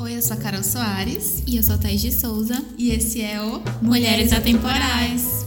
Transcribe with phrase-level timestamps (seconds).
[0.00, 1.42] Oi, eu sou a Carol Soares.
[1.44, 2.64] E eu sou a Thais de Souza.
[2.78, 5.44] E esse é o Mulheres Atemporais.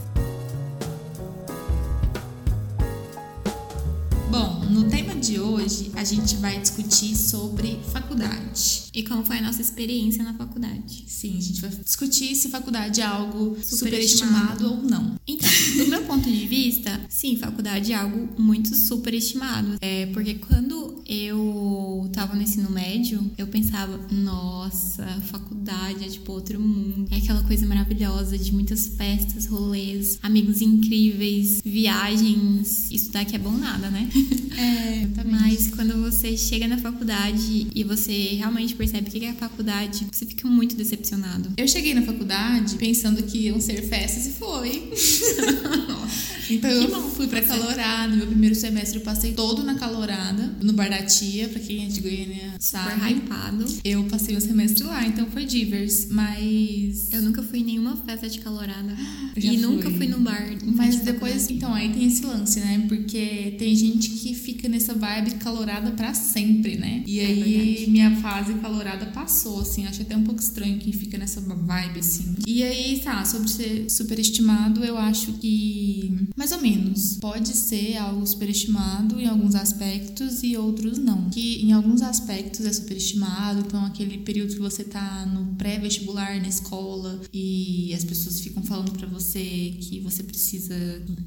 [5.71, 8.83] Hoje a gente vai discutir sobre faculdade.
[8.93, 11.05] E como foi a nossa experiência na faculdade.
[11.07, 13.77] Sim, a gente vai discutir se faculdade é algo Superestimado.
[13.77, 15.15] superestimado ou não.
[15.25, 19.77] Então, do meu ponto de vista, sim, faculdade é algo muito superestimado.
[19.79, 26.59] É porque quando eu tava no ensino médio, eu pensava, nossa, faculdade é tipo outro
[26.59, 27.07] mundo.
[27.11, 32.91] É aquela coisa maravilhosa de muitas festas, rolês, amigos incríveis, viagens.
[32.91, 34.09] Estudar que é bom nada, né?
[34.57, 39.33] É, Mas quando você chega na faculdade e você realmente percebe o que é a
[39.33, 41.51] faculdade, você fica muito decepcionado.
[41.57, 44.91] Eu cheguei na faculdade pensando que iam ser festas e foi.
[46.49, 48.15] então Que eu fui pra Calorada.
[48.15, 51.87] Meu primeiro semestre eu passei todo na Calorada, no Bar da Tia, pra quem é
[51.87, 53.13] de Goiânia Super sabe.
[53.13, 53.65] hypado.
[53.83, 57.11] Eu passei o semestre lá, então foi divers, mas.
[57.11, 58.95] Eu nunca fui em nenhuma festa de calorada.
[59.35, 59.97] E nunca fui.
[59.99, 60.45] fui no bar.
[60.75, 62.85] Mas de depois, então, aí tem esse lance, né?
[62.87, 67.03] Porque tem gente que fica nessa vibe calorada pra sempre, né?
[67.05, 67.91] E É aí verdade.
[67.91, 69.85] minha fase calorada passou, assim.
[69.85, 72.35] Acho até um pouco estranho quem fica nessa vibe, assim.
[72.47, 76.13] E aí, tá, sobre ser superestimado, eu acho que.
[76.35, 77.17] Mais ou menos.
[77.19, 81.29] Pode ser algo superestimado em alguns aspectos e outros não.
[81.29, 86.47] Que em alguns aspectos é superestimado, então aquele período que você tá no pré-vestibular na
[86.47, 90.75] escola e as pessoas ficam falando pra você que você precisa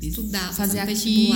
[0.00, 1.34] Estudar, fazer fazer aquilo.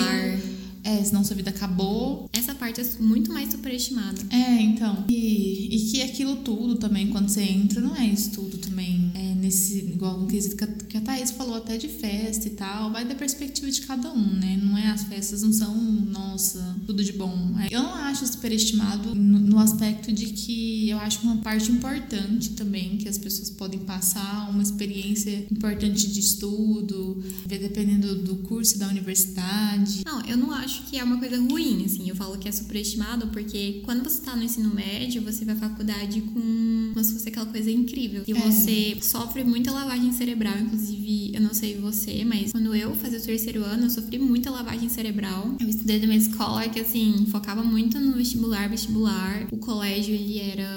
[0.88, 2.30] É, senão sua vida acabou.
[2.32, 4.18] Essa parte é muito mais superestimada.
[4.30, 5.04] É, então.
[5.10, 9.07] E, e que aquilo tudo também, quando você entra, não é isso tudo também.
[9.48, 9.78] Nesse.
[9.78, 12.92] Igual um quesito que a, Thaís falou até de festa e tal.
[12.92, 14.60] Vai da perspectiva de cada um, né?
[14.62, 17.54] Não é as festas, não são, nossa, tudo de bom.
[17.60, 22.50] É, Eu não acho superestimado no, no aspecto de que eu acho uma parte importante
[22.50, 28.78] também que as pessoas podem passar, uma experiência importante de estudo, dependendo do curso e
[28.78, 30.02] da universidade.
[30.04, 32.08] Não, eu não acho que é uma coisa ruim, assim.
[32.08, 35.58] Eu falo que é superestimado porque quando você tá no ensino médio, você vai à
[35.58, 38.24] faculdade com como se fosse aquela coisa incrível.
[38.26, 38.34] E É.
[38.34, 43.22] você sofre muita lavagem cerebral, inclusive, eu não sei você, mas quando eu fazia o
[43.22, 45.54] terceiro ano, eu sofri muita lavagem cerebral.
[45.60, 49.46] Eu estudei numa escola que, assim, focava muito no vestibular, vestibular.
[49.52, 50.68] O colégio, ele era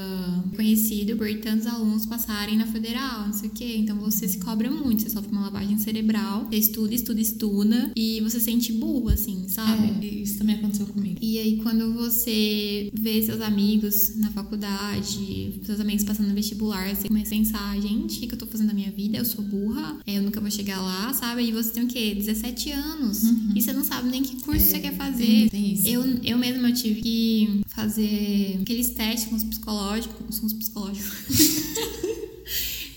[0.56, 3.76] conhecido por tantos alunos passarem na federal, não sei o quê.
[3.78, 8.20] Então você se cobra muito, você sofre uma lavagem cerebral, você estuda, estuda, estuda, e
[8.22, 10.06] você se sente burro, assim, sabe?
[10.06, 11.18] É, isso também aconteceu comigo.
[11.22, 17.08] E aí, quando você vê seus amigos na faculdade, seus amigos passando no vestibular, você
[17.08, 19.18] começa a pensar, gente, o que, que eu tô fazendo na minha vida?
[19.18, 21.44] Eu sou burra, é, eu nunca vou chegar lá, sabe?
[21.44, 22.14] E você tem o quê?
[22.16, 23.24] 17 anos.
[23.56, 25.26] E você não sabe nem que curso você quer fazer.
[25.26, 25.88] Tem, tem isso.
[25.88, 30.40] Eu, eu mesma eu tive que fazer aqueles testes com os psicológicos.
[30.40, 31.12] Com os psicológicos.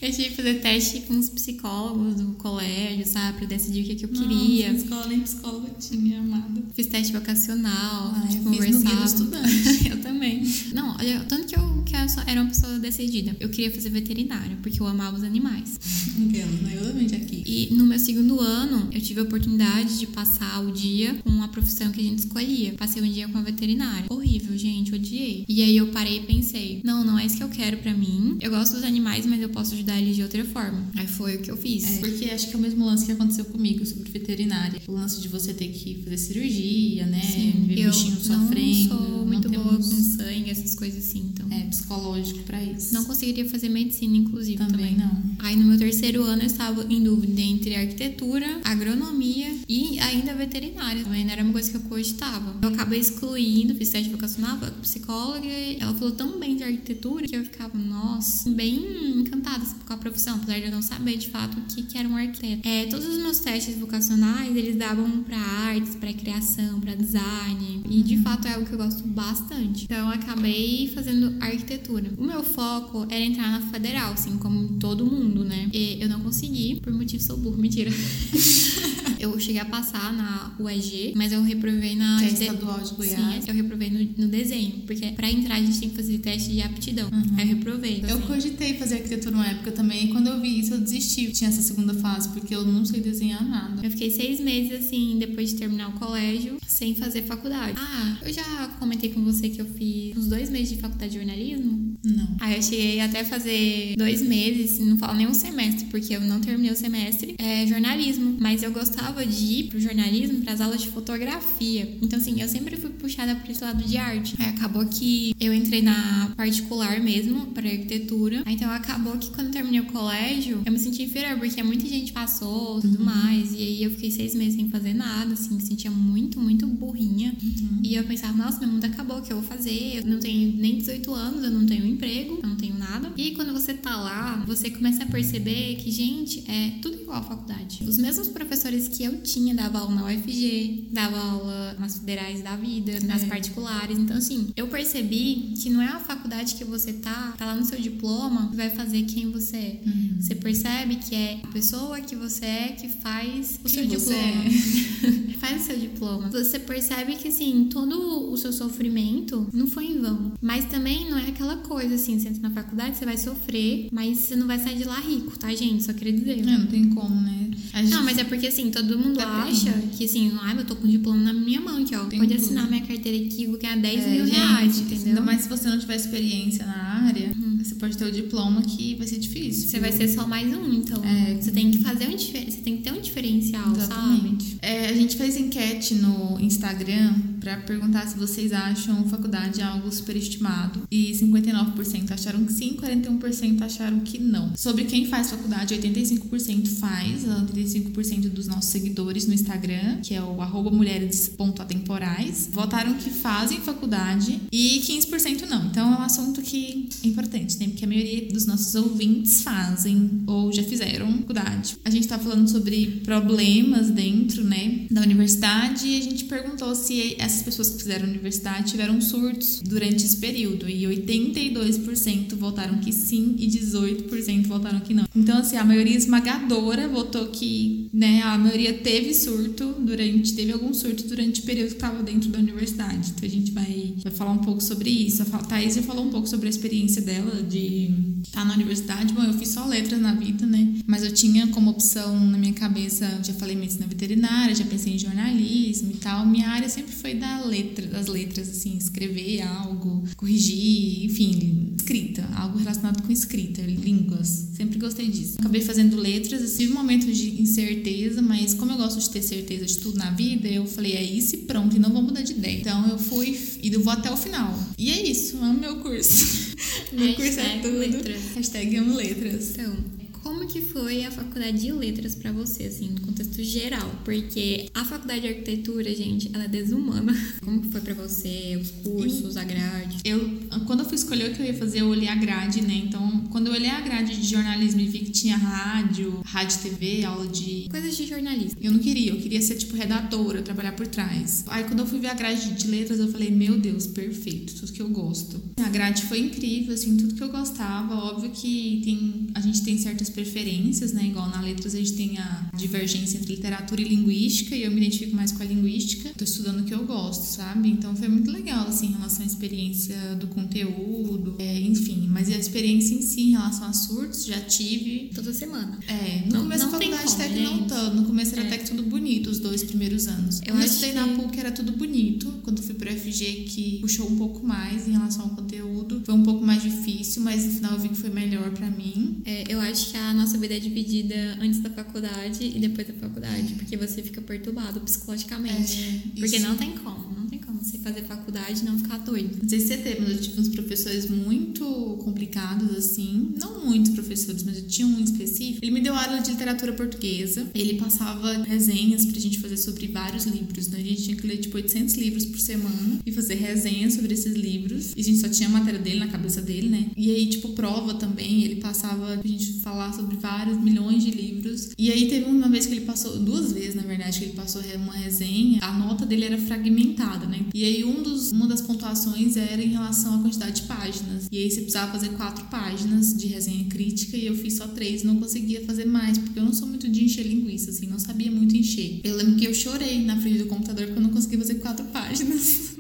[0.07, 3.39] eu tive que fazer teste com os psicólogos do colégio, sabe?
[3.39, 4.73] Pra decidir o que, que eu queria.
[4.73, 6.63] Nossa, escola nem psicóloga tinha, amada.
[6.75, 9.05] Fiz teste vocacional, Ah, de eu conversar.
[9.05, 9.89] estudante.
[9.91, 10.43] eu também.
[10.73, 13.37] Não, olha, tanto que eu, que eu era uma pessoa decidida.
[13.41, 15.79] Eu queria fazer veterinário, porque eu amava os animais.
[16.29, 16.77] Aquelas, né?
[16.77, 17.43] Eu também já aqui.
[17.47, 21.49] E no meu segundo ano, eu tive a oportunidade de passar o dia com a
[21.49, 22.75] profissão que a gente escolhia.
[22.75, 24.07] Passei um dia com a veterinária.
[24.11, 25.45] Horrível, gente, odiei.
[25.49, 28.37] E aí eu parei e pensei: não, não é isso que eu quero pra mim.
[28.41, 30.85] Eu gosto dos animais, mas eu posso ajudar eles de outra forma.
[30.97, 31.85] Aí foi o que eu fiz.
[31.85, 34.81] É, porque acho que é o mesmo lance que aconteceu comigo sobre veterinária.
[34.89, 37.21] O lance de você ter que fazer cirurgia, né?
[37.23, 38.89] Sim, Ver eu bichinho não sofrendo.
[38.89, 41.47] sou muito não boa com sangue, essas coisas assim, então.
[41.51, 42.93] é, psicológico pra isso.
[42.95, 44.97] Não conseguiria fazer medicina, inclusive, também, também.
[44.97, 45.25] não.
[45.41, 51.03] Aí no meu terceiro ano eu estava em dúvida entre arquitetura, agronomia e ainda veterinária.
[51.05, 52.57] Também não era uma coisa que eu cogitava.
[52.63, 57.37] Eu acabei excluindo, fiz teste vocacional, psicóloga, e ela falou tão bem de arquitetura que
[57.37, 61.59] eu ficava, nossa, bem encantada com a profissão, apesar de eu não saber de fato
[61.59, 62.67] o que, que era um arquiteto.
[62.67, 68.03] É, todos os meus testes vocacionais, eles davam pra artes, pra criação, pra design, e
[68.03, 69.85] de fato é algo que eu gosto bastante.
[69.85, 72.11] Então eu acabei fazendo arquitetura.
[72.17, 75.69] O meu foco era entrar na federal, assim, como todo mundo, né?
[75.73, 77.91] E eu não consegui, por motivo sou burro, mentira.
[79.25, 82.19] eu cheguei a passar na UEG, mas eu reprovei na.
[82.19, 83.45] Que é estadual de Goiás.
[83.45, 86.51] Sim, eu reprovei no, no desenho, porque pra entrar a gente tem que fazer teste
[86.51, 87.09] de aptidão.
[87.37, 88.05] Aí eu reprovei.
[88.07, 88.27] Eu assim.
[88.27, 91.31] cogitei fazer arquitetura uma época também, e quando eu vi isso, eu desisti.
[91.33, 93.85] Tinha essa segunda fase, porque eu não sei desenhar nada.
[93.85, 97.75] Eu fiquei seis meses, assim, depois de terminar o colégio, sem fazer faculdade.
[97.77, 101.19] Ah, eu já comentei com você que eu fiz uns dois meses de faculdade de
[101.19, 101.95] jornalismo.
[102.05, 102.37] Não.
[102.41, 106.41] Aí eu cheguei até fazer dois meses, não falo nem um semestre, porque eu não
[106.41, 108.37] terminei o semestre, é jornalismo.
[108.39, 111.97] Mas eu gostava gostava de ir pro jornalismo, para as aulas de fotografia.
[112.03, 114.35] Então, assim, eu sempre fui puxada para esse lado de arte.
[114.39, 118.43] Aí acabou que eu entrei na particular mesmo, para arquitetura.
[118.45, 122.13] Aí, então, acabou que quando terminei o colégio, eu me senti inferior, porque muita gente
[122.13, 123.05] passou tudo uhum.
[123.05, 123.53] mais.
[123.53, 127.35] E aí eu fiquei seis meses sem fazer nada, assim, me sentia muito, muito burrinha.
[127.43, 127.81] Uhum.
[127.83, 129.97] E eu pensava, nossa, meu mundo acabou, o que eu vou fazer?
[129.97, 133.13] Eu não tenho nem 18 anos, eu não tenho emprego, eu não tenho nada.
[133.17, 137.23] E quando você tá lá, você começa a perceber que, gente, é tudo igual à
[137.23, 137.85] faculdade.
[137.87, 142.57] Os mesmos professores que eu tinha dava aula na UFG, dava aula nas federais da
[142.57, 143.27] vida, nas é.
[143.27, 143.99] particulares.
[143.99, 147.65] Então, assim, eu percebi que não é a faculdade que você tá, tá lá no
[147.65, 149.81] seu diploma, que vai fazer quem você é.
[149.85, 150.17] Uhum.
[150.21, 154.19] Você percebe que é a pessoa que você é que faz o seu diploma.
[154.19, 155.35] É.
[155.45, 156.31] faz o seu diploma.
[156.31, 160.33] Você percebe que, assim, todo o seu sofrimento não foi em vão.
[160.41, 164.19] Mas também não é aquela coisa, assim, você entra na faculdade, você vai sofrer, mas
[164.19, 165.85] você não vai sair de lá rico, tá, gente?
[165.85, 166.39] Só queria dizer.
[166.39, 167.51] É, não tem como, né?
[167.75, 167.91] Gente...
[167.91, 169.89] Não, mas é porque, assim, todo mundo tá acha bem.
[169.89, 172.05] que, assim, ai, eu tô com o diploma na minha mão aqui, ó.
[172.05, 172.43] Tem Pode tudo.
[172.43, 175.09] assinar minha carteira aqui, vou ganhar 10 é, mil gente, reais, entendeu?
[175.09, 177.54] Ainda mais se você não tiver experiência na área, uhum.
[177.65, 179.69] Você pode ter o diploma que vai ser difícil.
[179.69, 181.03] Você vai ser só mais um, então.
[181.03, 181.35] É.
[181.41, 184.45] Você tem que fazer um Você tem que ter um diferencial, Exatamente.
[184.51, 184.59] sabe?
[184.61, 187.15] É, a gente fez enquete no Instagram
[187.45, 190.81] para perguntar se vocês acham faculdade algo superestimado.
[190.91, 194.57] E 59% acharam que sim, 41% acharam que não.
[194.57, 200.35] Sobre quem faz faculdade, 85% faz, 85% dos nossos seguidores no Instagram, que é o
[200.73, 205.67] mulheres.atemporais, votaram que fazem faculdade e 15% não.
[205.67, 207.67] Então é um assunto que é importante, né?
[207.69, 211.77] Porque a maioria dos nossos ouvintes fazem ou já fizeram faculdade.
[211.85, 217.17] A gente tá falando sobre problemas dentro, né, da universidade e a gente perguntou se
[217.35, 223.35] essas pessoas que fizeram universidade tiveram surtos durante esse período e 82% votaram que sim
[223.39, 225.05] e 18% votaram que não.
[225.15, 230.73] Então, assim, a maioria esmagadora votou que, né, a maioria teve surto durante, teve algum
[230.73, 233.13] surto durante o período que estava dentro da universidade.
[233.17, 235.23] Então, a gente vai, vai falar um pouco sobre isso.
[235.23, 239.13] A Thaís já falou um pouco sobre a experiência dela de tá na universidade.
[239.13, 242.53] Bom, eu fiz só letras na vida, né, mas eu tinha como opção na minha
[242.53, 246.27] cabeça, já falei medicina veterinária, já pensei em jornalismo e tal.
[246.27, 252.59] Minha área sempre foi da letra, das letras, assim, escrever algo, corrigir, enfim, escrita, algo
[252.59, 254.49] relacionado com escrita, línguas.
[254.57, 255.37] Sempre gostei disso.
[255.39, 259.67] Acabei fazendo letras, assim, tive momentos de incerteza, mas como eu gosto de ter certeza
[259.67, 262.33] de tudo na vida, eu falei, é isso e pronto, e não vou mudar de
[262.33, 262.61] ideia.
[262.61, 264.59] Então eu fui e eu vou até o final.
[264.79, 266.55] E é isso, amo meu curso.
[266.93, 267.79] meu curso é tudo.
[267.79, 268.14] Letras.
[268.35, 269.51] Hashtag amo letras.
[269.51, 269.77] Então,
[270.25, 273.91] como que foi a faculdade de letras para você, assim, no contexto geral?
[274.03, 277.15] Porque a faculdade de arquitetura, gente, ela é desumana.
[277.45, 279.99] Como que foi para você, os cursos, a grade?
[280.03, 282.75] Eu, quando eu fui escolher o que eu ia fazer, eu olhei a grade, né?
[282.87, 287.05] Então, quando eu olhei a grade de jornalismo e vi que tinha rádio, rádio TV,
[287.05, 287.69] aula de...
[287.71, 288.57] Coisas de jornalismo.
[288.63, 291.45] Eu não queria, eu queria ser, tipo, redatora, trabalhar por trás.
[291.49, 294.73] Aí, quando eu fui ver a grade de letras, eu falei, meu Deus, perfeito, tudo
[294.73, 295.39] que eu gosto.
[295.59, 297.95] A grade foi incrível, assim, tudo que eu gostava.
[297.95, 301.05] Óbvio que tem, a gente tem certas preferências, né?
[301.05, 304.79] Igual na letras a gente tem a divergência entre literatura e linguística, e eu me
[304.79, 306.11] identifico mais com a linguística.
[306.17, 307.69] Tô estudando o que eu gosto, sabe?
[307.69, 312.09] Então foi muito legal, assim, em relação à experiência do conteúdo, é, enfim.
[312.11, 315.11] Mas a experiência em si, em relação a surtos, já tive.
[315.15, 315.79] Toda semana.
[315.87, 317.97] É, no não, começo não da faculdade até que não tanto.
[317.97, 318.47] No começo era é.
[318.47, 320.41] até que tudo bonito, os dois primeiros anos.
[320.47, 320.97] Eu eu estudei que...
[320.97, 322.33] na PUC era tudo bonito.
[322.43, 326.23] Quando fui pro FG, que puxou um pouco mais em relação ao conteúdo, foi um
[326.23, 329.23] pouco mais difícil, mas no final eu vi que foi melhor para mim.
[329.25, 332.95] É, eu acho que a nossa vida é dividida antes da faculdade e depois da
[332.95, 336.03] faculdade, porque você fica perturbado psicologicamente.
[336.17, 339.39] É, porque não tem como, não tem como você fazer faculdade e não ficar doido.
[339.41, 341.65] Não sei se você teve, mas eu tive uns professores muito
[342.05, 343.33] complicados, assim.
[343.41, 345.65] Não muitos professores, mas eu tinha um específico.
[345.65, 347.51] Ele me deu aula de literatura portuguesa.
[347.55, 350.79] Ele passava resenhas pra gente fazer sobre vários livros, né?
[350.79, 354.35] A gente tinha que ler, tipo, 800 livros por semana e fazer resenhas sobre esses
[354.35, 354.93] livros.
[354.97, 356.91] E a gente só tinha a matéria dele na cabeça dele, né?
[356.97, 358.45] E aí, tipo, prova também.
[358.45, 361.71] Ele passava pra gente falar sobre vários milhões de livros.
[361.79, 364.63] E aí teve uma vez que ele passou, duas vezes, na verdade, que ele passou
[364.77, 365.61] uma resenha.
[365.63, 367.47] A nota dele era fragmentada, né?
[367.55, 371.27] E aí um dos, uma das pontuações era em relação à quantidade de páginas.
[371.31, 375.03] E aí você precisava fazer quatro páginas de resenha crítica e eu fiz só três.
[375.03, 378.31] Não conseguia fazer mais, porque eu não sou muito de encher linguiça, assim, não sabia
[378.31, 379.01] muito encher.
[379.05, 381.85] Eu lembro que eu chorei na frente do computador porque eu não conseguia fazer quatro
[381.93, 382.75] páginas.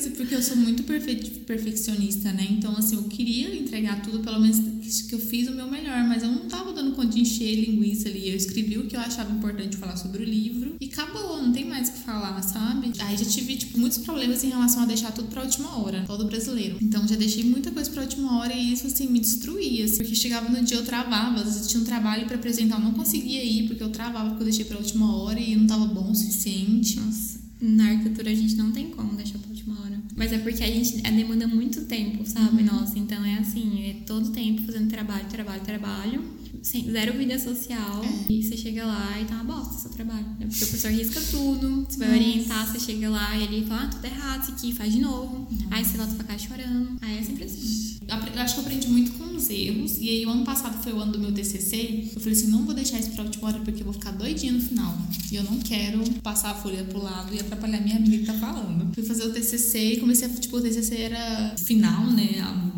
[0.00, 1.16] Deus, porque eu sou muito perfe
[1.46, 2.46] perfeccionista, né?
[2.50, 4.58] Então, assim, eu queria entregar tudo, pelo menos
[5.02, 8.08] que eu fiz o meu melhor, mas eu não tava dando conta de encher linguiça
[8.08, 8.30] ali.
[8.30, 11.64] Eu escrevi o que eu achava importante falar sobre o livro e acabou, não tem
[11.64, 12.92] mais o que falar, sabe?
[13.00, 16.24] Aí já tive, tipo, muitos problemas em relação a deixar tudo pra última hora, todo
[16.24, 16.78] brasileiro.
[16.80, 20.14] Então, já deixei muita coisa pra última hora e isso, assim, me destruía, assim, porque
[20.14, 23.44] chegava no dia eu travava, às vezes tinha um trabalho para apresentar, eu não conseguia
[23.44, 26.14] ir porque eu travava, porque eu deixei pra última hora e não tava bom o
[26.14, 26.98] suficiente.
[26.98, 27.40] Nossa.
[27.60, 30.00] Na arquitetura a gente não tem como deixar pra última hora.
[30.16, 32.62] Mas é porque a gente a demanda muito tempo, sabe?
[32.62, 32.66] Uhum.
[32.66, 36.39] Nossa, então é assim, é todo tempo fazendo trabalho, trabalho, trabalho.
[36.62, 38.02] Sem, zero vida social.
[38.04, 38.32] É.
[38.32, 40.26] E você chega lá e tá uma bosta seu trabalho.
[40.38, 40.46] Né?
[40.46, 42.20] Porque o professor risca tudo, você vai Nossa.
[42.20, 45.48] orientar, você chega lá e ele fala, ah, tudo errado, isso aqui, faz de novo.
[45.50, 45.68] Uhum.
[45.70, 46.96] Aí você volta pra cá chorando.
[47.00, 47.90] Aí é sempre assim.
[48.10, 49.98] Eu acho que eu aprendi muito com os erros.
[50.00, 52.10] E aí, o ano passado foi o ano do meu TCC.
[52.14, 54.52] Eu falei assim: não vou deixar isso pra última hora porque eu vou ficar doidinha
[54.52, 54.98] no final.
[55.30, 58.34] E eu não quero passar a folha pro lado e atrapalhar minha amiga que tá
[58.34, 58.92] falando.
[58.94, 60.30] Fui fazer o TCC e comecei a.
[60.30, 62.30] Tipo, o TCC era final, né?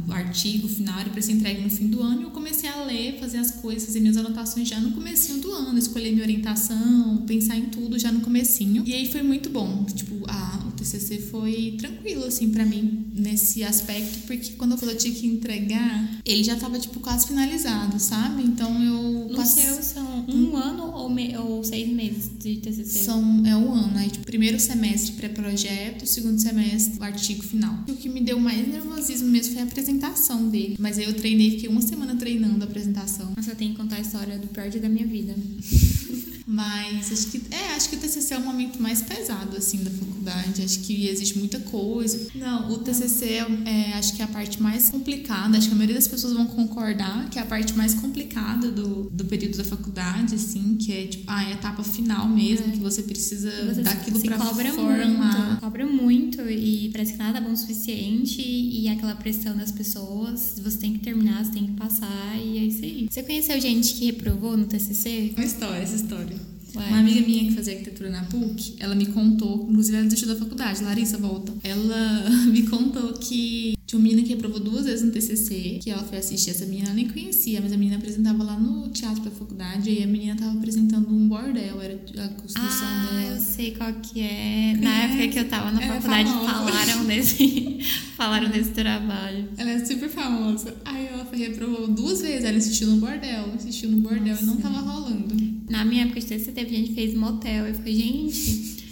[0.06, 2.20] O artigo final era pra ser entregue no fim do ano.
[2.20, 5.52] E eu comecei a ler, fazer as coisas, fazer minhas anotações já no comecinho do
[5.52, 5.78] ano.
[5.78, 8.82] Escolher minha orientação, pensar em tudo já no comecinho.
[8.86, 9.84] E aí foi muito bom.
[9.84, 15.26] Tipo, a, TCC foi tranquilo, assim, para mim, nesse aspecto, porque quando eu tinha que
[15.26, 18.42] entregar, ele já tava, tipo, quase finalizado, sabe?
[18.42, 19.28] Então eu.
[19.28, 19.62] No passe...
[19.62, 21.36] seu são um ano ou, me...
[21.36, 23.04] ou seis meses de TCC?
[23.04, 23.96] São, é um ano.
[23.96, 27.84] Aí, tipo, primeiro semestre pré-projeto, segundo semestre o artigo final.
[27.86, 30.76] E o que me deu mais nervosismo mesmo foi a apresentação dele.
[30.78, 33.32] Mas aí eu treinei, fiquei uma semana treinando a apresentação.
[33.36, 35.34] Nossa, tenho que contar a história do pior dia da minha vida.
[36.46, 39.90] Mas acho que é, acho que o TCC é o momento mais pesado assim da
[39.90, 40.62] faculdade.
[40.62, 42.28] Acho que existe muita coisa.
[42.34, 45.56] Não, o TCC é, é, acho que é a parte mais complicada.
[45.56, 49.10] Acho que a maioria das pessoas vão concordar que é a parte mais complicada do,
[49.10, 52.70] do período da faculdade, assim, que é tipo a etapa final mesmo, é.
[52.70, 55.46] que você precisa você daquilo para formar.
[55.46, 59.70] Muito, cobra muito e parece que nada é bom o suficiente e aquela pressão das
[59.70, 63.06] pessoas, você tem que terminar, você tem que passar e é isso aí.
[63.10, 65.32] Você conheceu gente que reprovou no TCC?
[65.36, 66.31] Uma história, essa história.
[66.74, 66.88] Ué.
[66.88, 70.36] Uma amiga minha que fazia arquitetura na PUC, ela me contou, inclusive ela desistiu da
[70.36, 71.52] faculdade, Larissa volta.
[71.62, 76.02] Ela me contou que tinha uma menina que aprovou duas vezes no TCC, que ela
[76.02, 76.50] foi assistir.
[76.50, 80.02] Essa menina ela nem conhecia, mas a menina apresentava lá no teatro da faculdade e
[80.02, 83.34] a menina tava apresentando um bordel, era a construção ah, dela.
[83.34, 84.78] eu sei qual que é.
[84.80, 85.04] Na é.
[85.04, 87.78] época que eu tava na faculdade, falaram desse,
[88.16, 89.48] falaram desse trabalho.
[89.58, 90.74] Ela é super famosa.
[90.86, 94.42] Aí ela foi, reprovou duas vezes, ela assistiu no bordel, assistiu no bordel Nossa.
[94.42, 95.51] e não tava rolando.
[95.72, 97.66] Na minha época de TCC teve gente que fez motel.
[97.66, 98.82] Eu fiquei, gente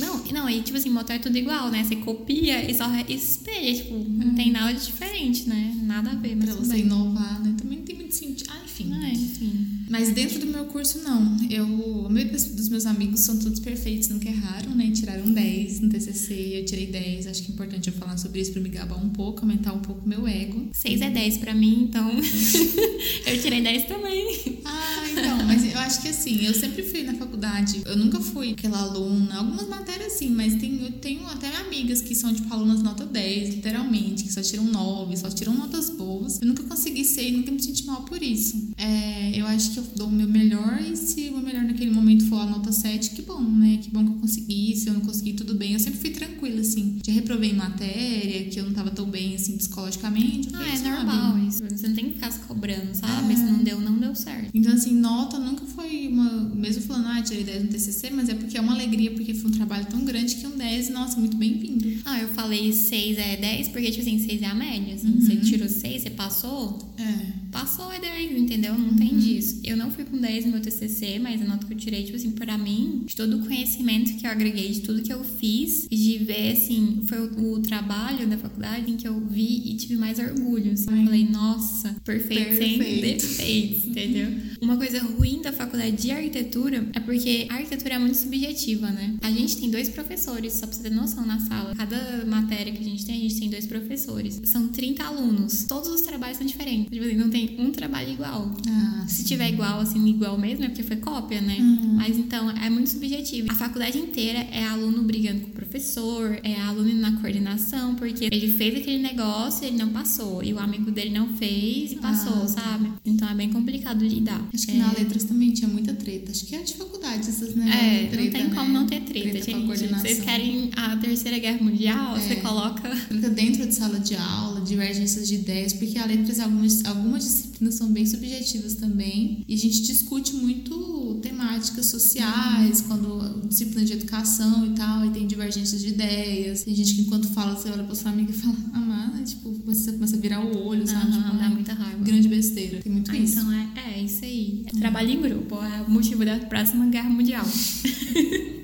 [0.00, 1.84] não, não, e tipo assim, motor é tudo igual, né?
[1.84, 5.78] Você copia e só espelha, tipo, não tem nada de diferente, né?
[5.82, 6.46] Nada a ver, mas.
[6.46, 6.82] Pra você bem.
[6.82, 7.54] inovar, né?
[7.56, 8.50] Também não tem muito sentido.
[8.80, 8.94] Enfim.
[9.02, 9.70] Ah, enfim.
[9.90, 11.36] Mas dentro do meu curso, não.
[11.50, 14.88] Eu, a maioria dos meus amigos são todos perfeitos, nunca erraram, né?
[14.94, 17.26] Tiraram 10 no TCC, eu tirei 10.
[17.26, 19.80] Acho que é importante eu falar sobre isso pra me gabar um pouco, aumentar um
[19.80, 20.68] pouco o meu ego.
[20.72, 22.08] 6 é 10 pra mim, então.
[23.26, 24.60] eu tirei 10 também.
[24.64, 25.46] Ah, então.
[25.46, 29.38] Mas eu acho que assim, eu sempre fui na faculdade, eu nunca fui aquela aluna.
[29.38, 33.56] Algumas matérias sim, mas tem, eu tenho até amigas que são, tipo, alunas nota 10,
[33.56, 36.40] literalmente, que só tiram 9, só tiram notas boas.
[36.40, 38.69] Eu nunca consegui ser e nunca me senti mal por isso.
[38.76, 41.90] É, eu acho que eu dou o meu melhor e se o meu melhor naquele
[41.90, 43.78] momento for a nota 7, que bom, né?
[43.82, 44.76] Que bom que eu consegui.
[44.76, 45.72] Se eu não consegui, tudo bem.
[45.72, 46.98] Eu sempre fui tranquila, assim.
[47.04, 50.48] Já reprovei em matéria, que eu não tava tão bem, assim, psicologicamente.
[50.54, 51.62] Ah, é normal isso.
[51.68, 53.32] Você não tem que ficar se cobrando, sabe?
[53.32, 53.36] É.
[53.36, 54.50] Se não deu, não deu certo.
[54.52, 56.30] Então, assim, nota nunca foi uma.
[56.54, 59.50] Mesmo falando, ah, tirei 10 no TCC, mas é porque é uma alegria, porque foi
[59.50, 62.00] um trabalho tão grande que um 10, nossa, muito bem-vindo.
[62.04, 64.94] Ah, eu falei 6 é 10, porque, tipo assim, 6 é a média.
[64.94, 65.20] Assim, uhum.
[65.20, 66.94] Você tirou 6, você passou?
[66.98, 67.40] É.
[67.50, 68.59] Passou é 10, entendeu?
[68.60, 68.96] Não uhum.
[68.96, 69.60] tem disso.
[69.64, 72.16] Eu não fui com 10 no meu TCC, mas a nota que eu tirei, tipo
[72.16, 75.86] assim, pra mim, de todo o conhecimento que eu agreguei, de tudo que eu fiz,
[75.90, 79.96] de ver, assim, foi o, o trabalho da faculdade em que eu vi e tive
[79.96, 80.72] mais orgulho.
[80.72, 80.90] Assim.
[80.90, 82.84] Eu falei, nossa, perfeito, perfeito.
[82.84, 84.30] sem defeitos, entendeu?
[84.60, 89.16] Uma coisa ruim da faculdade de arquitetura é porque a arquitetura é muito subjetiva, né?
[89.22, 91.74] A gente tem dois professores, só pra você ter noção na sala.
[91.74, 94.40] Cada matéria que a gente tem, a gente tem dois professores.
[94.44, 95.64] São 30 alunos.
[95.64, 96.90] Todos os trabalhos são diferentes.
[96.90, 98.49] Tipo assim, não tem um trabalho igual.
[98.68, 101.56] Ah, Se tiver igual, assim, igual mesmo, é porque foi cópia, né?
[101.58, 101.94] Uhum.
[101.94, 103.50] Mas então é muito subjetivo.
[103.50, 108.52] A faculdade inteira é aluno brigando com o professor, é aluno na coordenação, porque ele
[108.52, 110.42] fez aquele negócio e ele não passou.
[110.42, 112.48] E o amigo dele não fez e passou, ah.
[112.48, 112.90] sabe?
[113.04, 114.40] Então é bem complicado de lidar.
[114.52, 114.76] Acho que é.
[114.76, 116.30] na letras também tinha muita treta.
[116.30, 117.68] Acho que é a dificuldade essas, né?
[117.68, 118.54] É, treta, não tem né?
[118.54, 119.88] como não ter treta, treta gente.
[119.88, 122.16] Vocês querem a Terceira Guerra Mundial?
[122.16, 122.20] É.
[122.20, 122.90] Você coloca.
[122.96, 127.74] Fica dentro de sala de aula, divergências de ideias, porque a letras, algumas, algumas disciplinas
[127.74, 128.29] são bem subjetivas
[128.78, 129.44] também.
[129.48, 135.26] E a gente discute muito temáticas sociais, quando disciplina de educação e tal, e tem
[135.26, 136.62] divergências de ideias.
[136.64, 139.92] Tem gente que enquanto fala, você olha pra sua amiga e fala, amada, tipo, você
[139.92, 141.10] começa a virar o olho, sabe?
[141.12, 142.04] Aham, tipo, dá ai, muita raiva.
[142.04, 142.78] Grande besteira.
[142.82, 143.38] Tem muito Ah, isso.
[143.38, 144.62] então é, é isso aí.
[144.66, 147.44] É trabalho em grupo, é o motivo da próxima guerra mundial.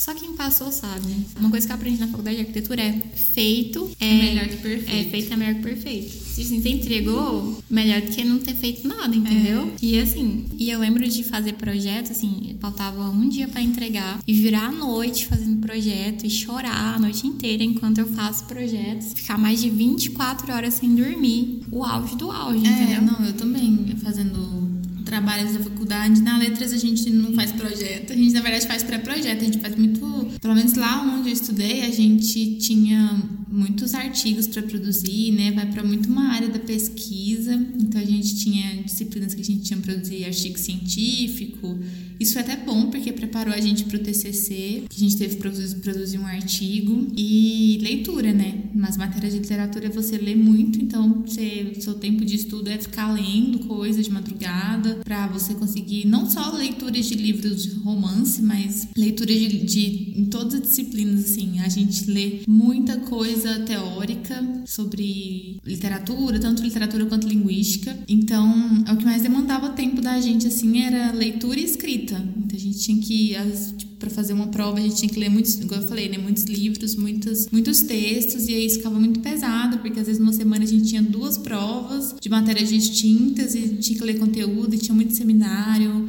[0.00, 1.14] Só quem passou sabe.
[1.38, 4.90] Uma coisa que eu aprendi na faculdade de arquitetura é feito é, Melhor que perfeito.
[4.90, 6.10] É, feito é melhor que perfeito.
[6.10, 9.70] Se você entregou, melhor do que não ter feito nada, entendeu?
[9.82, 14.32] E assim, e eu lembro de fazer projeto, assim, faltava um dia pra entregar e
[14.32, 19.12] virar à noite fazendo projeto e chorar a noite inteira enquanto eu faço projetos.
[19.12, 21.60] Ficar mais de 24 horas sem dormir.
[21.70, 23.02] O auge do auge, É, entendeu?
[23.02, 26.20] não, eu também fazendo trabalhos da faculdade.
[26.22, 29.58] Na letras a gente não faz projeto, a gente na verdade faz pré-projeto, a gente
[29.58, 30.00] faz muito.
[30.40, 35.50] Pelo menos lá onde eu estudei, a gente tinha muitos artigos para produzir, né?
[35.52, 39.62] Vai para muito uma área da pesquisa, então a gente tinha disciplinas que a gente
[39.62, 41.78] tinha que produzir artigo científico.
[42.20, 45.36] Isso foi até bom porque preparou a gente para o TCC, que a gente teve
[45.36, 48.64] que produzir, produzir um artigo e leitura, né?
[48.74, 53.12] Nas matérias de literatura você lê muito, então você, seu tempo de estudo é ficar
[53.12, 58.88] lendo coisa de madrugada para você conseguir não só leituras de livros de romance, mas
[58.96, 61.60] leituras de, de em todas as disciplinas assim.
[61.60, 67.96] A gente lê muita coisa teórica sobre literatura, tanto literatura quanto linguística.
[68.08, 72.16] Então, é o que mais demandava tempo da gente assim era leitura e escrita.
[72.36, 75.28] Então a gente tinha que às para fazer uma prova, a gente tinha que ler
[75.28, 79.20] muitos, igual eu falei, né, muitos livros, muitos, muitos textos, e aí isso ficava muito
[79.20, 83.76] pesado, porque às vezes numa semana a gente tinha duas provas de matérias distintas e
[83.76, 86.08] tinha que ler conteúdo, e tinha muito seminário.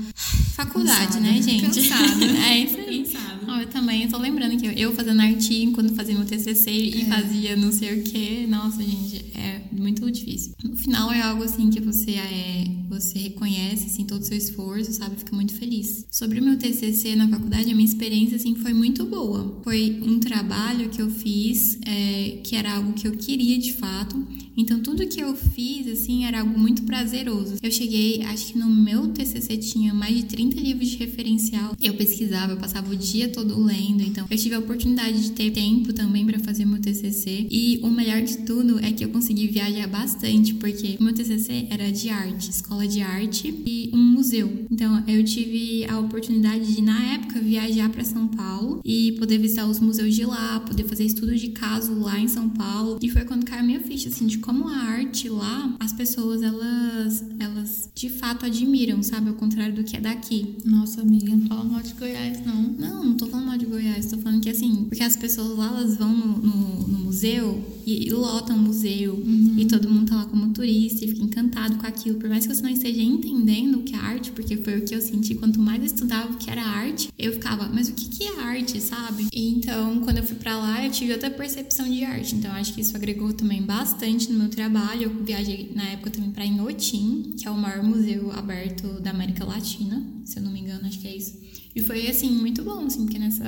[0.56, 1.20] Faculdade, Cansada.
[1.20, 1.66] né, gente?
[1.66, 2.26] Cansada.
[2.48, 3.04] é isso aí.
[3.04, 3.41] Cansada.
[3.52, 6.72] Ó, eu também, eu tô lembrando que eu, eu fazendo artigo quando fazia meu TCC
[6.72, 7.06] e É.
[7.06, 8.48] fazia não sei o que.
[8.48, 10.54] Nossa, gente, é muito difícil.
[10.64, 14.94] No final é algo assim que você é, você reconhece assim todo o seu esforço,
[14.94, 15.16] sabe?
[15.18, 16.06] Fica muito feliz.
[16.10, 19.60] Sobre o meu TCC na faculdade, a minha experiência assim foi muito boa.
[19.64, 24.16] Foi um trabalho que eu fiz é, que era algo que eu queria de fato.
[24.56, 27.56] Então tudo que eu fiz assim era algo muito prazeroso.
[27.62, 31.76] Eu cheguei, acho que no meu TCC tinha mais de 30 livros de referencial.
[31.82, 34.02] Eu pesquisava, eu passava o dia todo lendo.
[34.02, 37.48] Então eu tive a oportunidade de ter tempo também para fazer meu TCC.
[37.50, 41.68] E o melhor de tudo é que eu consegui viajar bastante, porque o meu TCC
[41.70, 44.66] era de arte, escola de arte e um museu.
[44.70, 49.66] Então eu tive a oportunidade de na época viajar para São Paulo e poder visitar
[49.68, 53.00] os museus de lá, poder fazer estudo de caso lá em São Paulo.
[53.02, 56.42] E foi quando caiu a minha ficha assim de como a arte lá, as pessoas
[56.42, 60.58] elas elas de fato admiram, sabe, ao contrário do que é daqui.
[60.66, 62.62] Nossa amiga, não fala mal de Goiás, não.
[62.62, 65.68] Não, não tô falando mal de Goiás, tô falando que assim, porque as pessoas lá,
[65.68, 69.22] elas vão no, no, no museu e, e lotam o museu
[69.58, 72.20] e todo mundo tá lá como turista e fica encantado com aquilo.
[72.20, 74.96] Por mais que você não esteja entendendo o que é arte, porque foi o que
[74.96, 78.08] eu senti, quanto mais eu estudava o que era arte, eu ficava, mas o que,
[78.08, 79.28] que é arte, sabe?
[79.34, 82.36] E então, quando eu fui pra lá, eu tive outra percepção de arte.
[82.36, 85.04] Então, acho que isso agregou também bastante no meu trabalho.
[85.04, 89.46] Eu viajei na época também pra Inhotim, que é o maior museu aberto da América
[89.46, 91.40] Latina, se eu não me engano, acho que é isso.
[91.76, 93.44] E foi assim, muito bom, assim, porque nessa.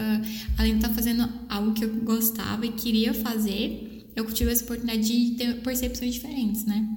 [0.57, 5.01] Além de estar fazendo algo que eu gostava e queria fazer, eu tive essa oportunidade
[5.03, 6.87] de ter percepções diferentes, né?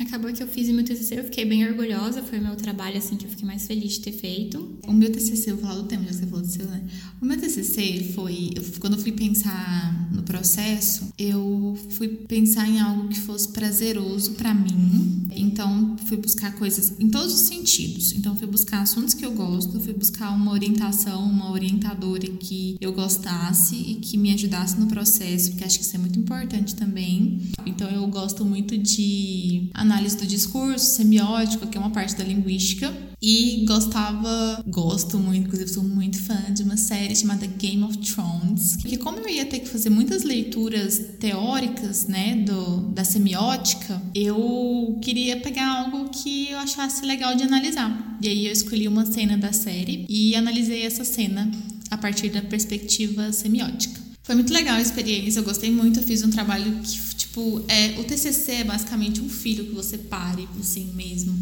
[0.00, 2.96] Acabou que eu fiz o meu TCC, eu fiquei bem orgulhosa, foi o meu trabalho,
[2.96, 4.78] assim, que eu fiquei mais feliz de ter feito.
[4.86, 6.84] O meu TCC, eu vou falar do tema, já que você falou do seu, né?
[7.20, 13.08] O meu TCC foi, eu- quando eu fui pensar processo, eu fui pensar em algo
[13.08, 15.25] que fosse prazeroso pra mim.
[15.34, 18.12] Então, fui buscar coisas em todos os sentidos.
[18.12, 22.92] Então, fui buscar assuntos que eu gosto, fui buscar uma orientação, uma orientadora que eu
[22.92, 27.40] gostasse e que me ajudasse no processo, porque acho que isso é muito importante também.
[27.64, 32.92] Então, eu gosto muito de análise do discurso, semiótica, que é uma parte da linguística.
[33.20, 38.76] E gostava, gosto muito, inclusive sou muito fã de uma série chamada Game of Thrones.
[38.76, 44.98] Porque como eu ia ter que fazer muitas leituras teóricas, né, do, da semiótica, eu
[45.02, 48.18] queria pegar algo que eu achasse legal de analisar.
[48.22, 51.50] E aí eu escolhi uma cena da série e analisei essa cena
[51.90, 54.00] a partir da perspectiva semiótica.
[54.22, 57.98] Foi muito legal a experiência, eu gostei muito, eu fiz um trabalho que, tipo, é,
[58.00, 61.32] o TCC é basicamente um filho que você pare, assim mesmo.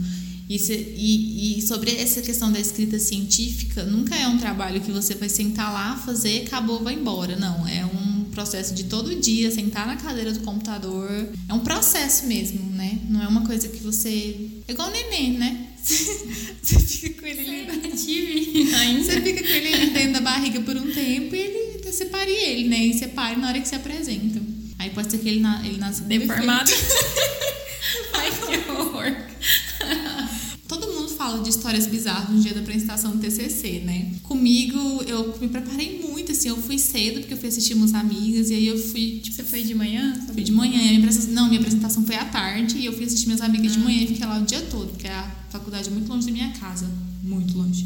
[0.51, 4.93] E, se- e- e sobre essa questão da escrita científica, nunca é um trabalho que
[4.93, 7.37] você vai sentar lá, fazer, acabou, vai embora.
[7.37, 8.04] Não, é um
[8.35, 11.09] processo de todo dia, sentar na cadeira do computador.
[11.49, 12.99] É um processo mesmo, né?
[13.09, 14.51] Não é uma coisa que você.
[14.67, 15.69] É igual o neném, né?
[16.65, 17.91] Você fica com ele ali.
[17.91, 19.05] tive ainda.
[19.05, 22.69] Você fica com ele dentro da barriga por um tempo e ele, você pare ele,
[22.69, 22.87] né?
[22.87, 24.41] E você pare na hora que se apresenta.
[24.79, 26.71] Aí pode ser que ele, na, ele nasça Deformado.
[28.15, 28.94] Ai, que horror.
[31.35, 34.13] Fala de histórias bizarras no dia da apresentação do TCC, né?
[34.23, 38.51] Comigo, eu me preparei muito, assim, eu fui cedo, porque eu fui assistir umas amigas,
[38.51, 39.35] e aí eu fui, tipo...
[39.35, 40.15] Você foi de manhã?
[40.33, 43.41] Fui de manhã, minha não, minha apresentação foi à tarde, e eu fui assistir minhas
[43.41, 43.75] amigas ah.
[43.75, 46.33] de manhã e fiquei lá o dia todo, porque a faculdade é muito longe da
[46.33, 46.89] minha casa,
[47.21, 47.85] muito longe.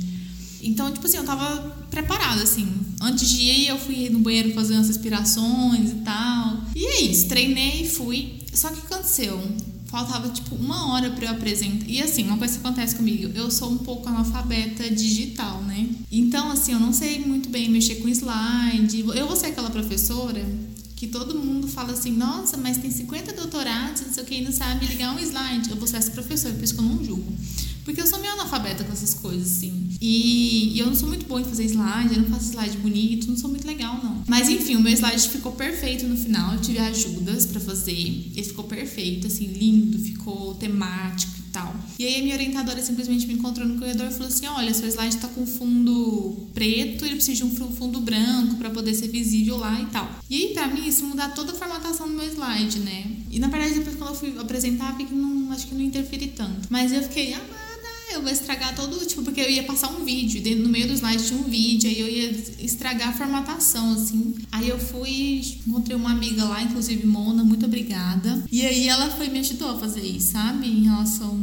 [0.62, 2.68] Então, tipo assim, eu tava preparada, assim.
[3.00, 6.64] Antes de ir, eu fui no banheiro fazer umas respirações e tal.
[6.76, 8.40] E é isso, treinei, fui.
[8.52, 9.40] Só que aconteceu
[9.88, 11.86] faltava tipo uma hora para eu apresentar.
[11.88, 15.88] E assim, uma coisa que acontece comigo, eu sou um pouco analfabeta digital, né?
[16.12, 19.00] Então, assim, eu não sei muito bem mexer com slide.
[19.00, 20.44] Eu vou ser aquela professora
[20.94, 24.40] que todo mundo fala assim, nossa, mas tem 50 doutorados, não sei o que, e
[24.42, 25.70] não sabe ligar um slide.
[25.70, 27.32] Eu vou ser essa professora, por isso que eu não julgo.
[27.88, 29.88] Porque eu sou meio analfabeta com essas coisas, assim.
[29.98, 33.28] E, e, eu não sou muito boa em fazer slide, eu não faço slide bonito,
[33.28, 34.24] não sou muito legal, não.
[34.28, 36.52] Mas enfim, o meu slide ficou perfeito no final.
[36.52, 37.92] Eu tive ajudas para fazer.
[37.92, 41.74] Ele ficou perfeito, assim, lindo, ficou temático e tal.
[41.98, 44.86] E aí a minha orientadora simplesmente me encontrou no corredor e falou assim: olha, seu
[44.86, 49.56] slide tá com fundo preto, ele precisa de um fundo branco para poder ser visível
[49.56, 50.10] lá e tal.
[50.28, 53.12] E aí, pra mim, isso mudar toda a formatação do meu slide, né?
[53.30, 56.26] E na verdade, depois quando eu fui apresentar, vi que não, acho que não interferi
[56.36, 56.68] tanto.
[56.68, 57.77] Mas eu fiquei, ah,
[58.12, 60.94] eu vou estragar todo, tipo, porque eu ia passar um vídeo, e no meio do
[60.94, 64.34] slide tinha um vídeo, aí eu ia estragar a formatação, assim.
[64.52, 68.44] Aí eu fui, encontrei uma amiga lá, inclusive Mona, muito obrigada.
[68.50, 70.66] E aí ela foi me ajudou a fazer isso, sabe?
[70.66, 71.38] Em relação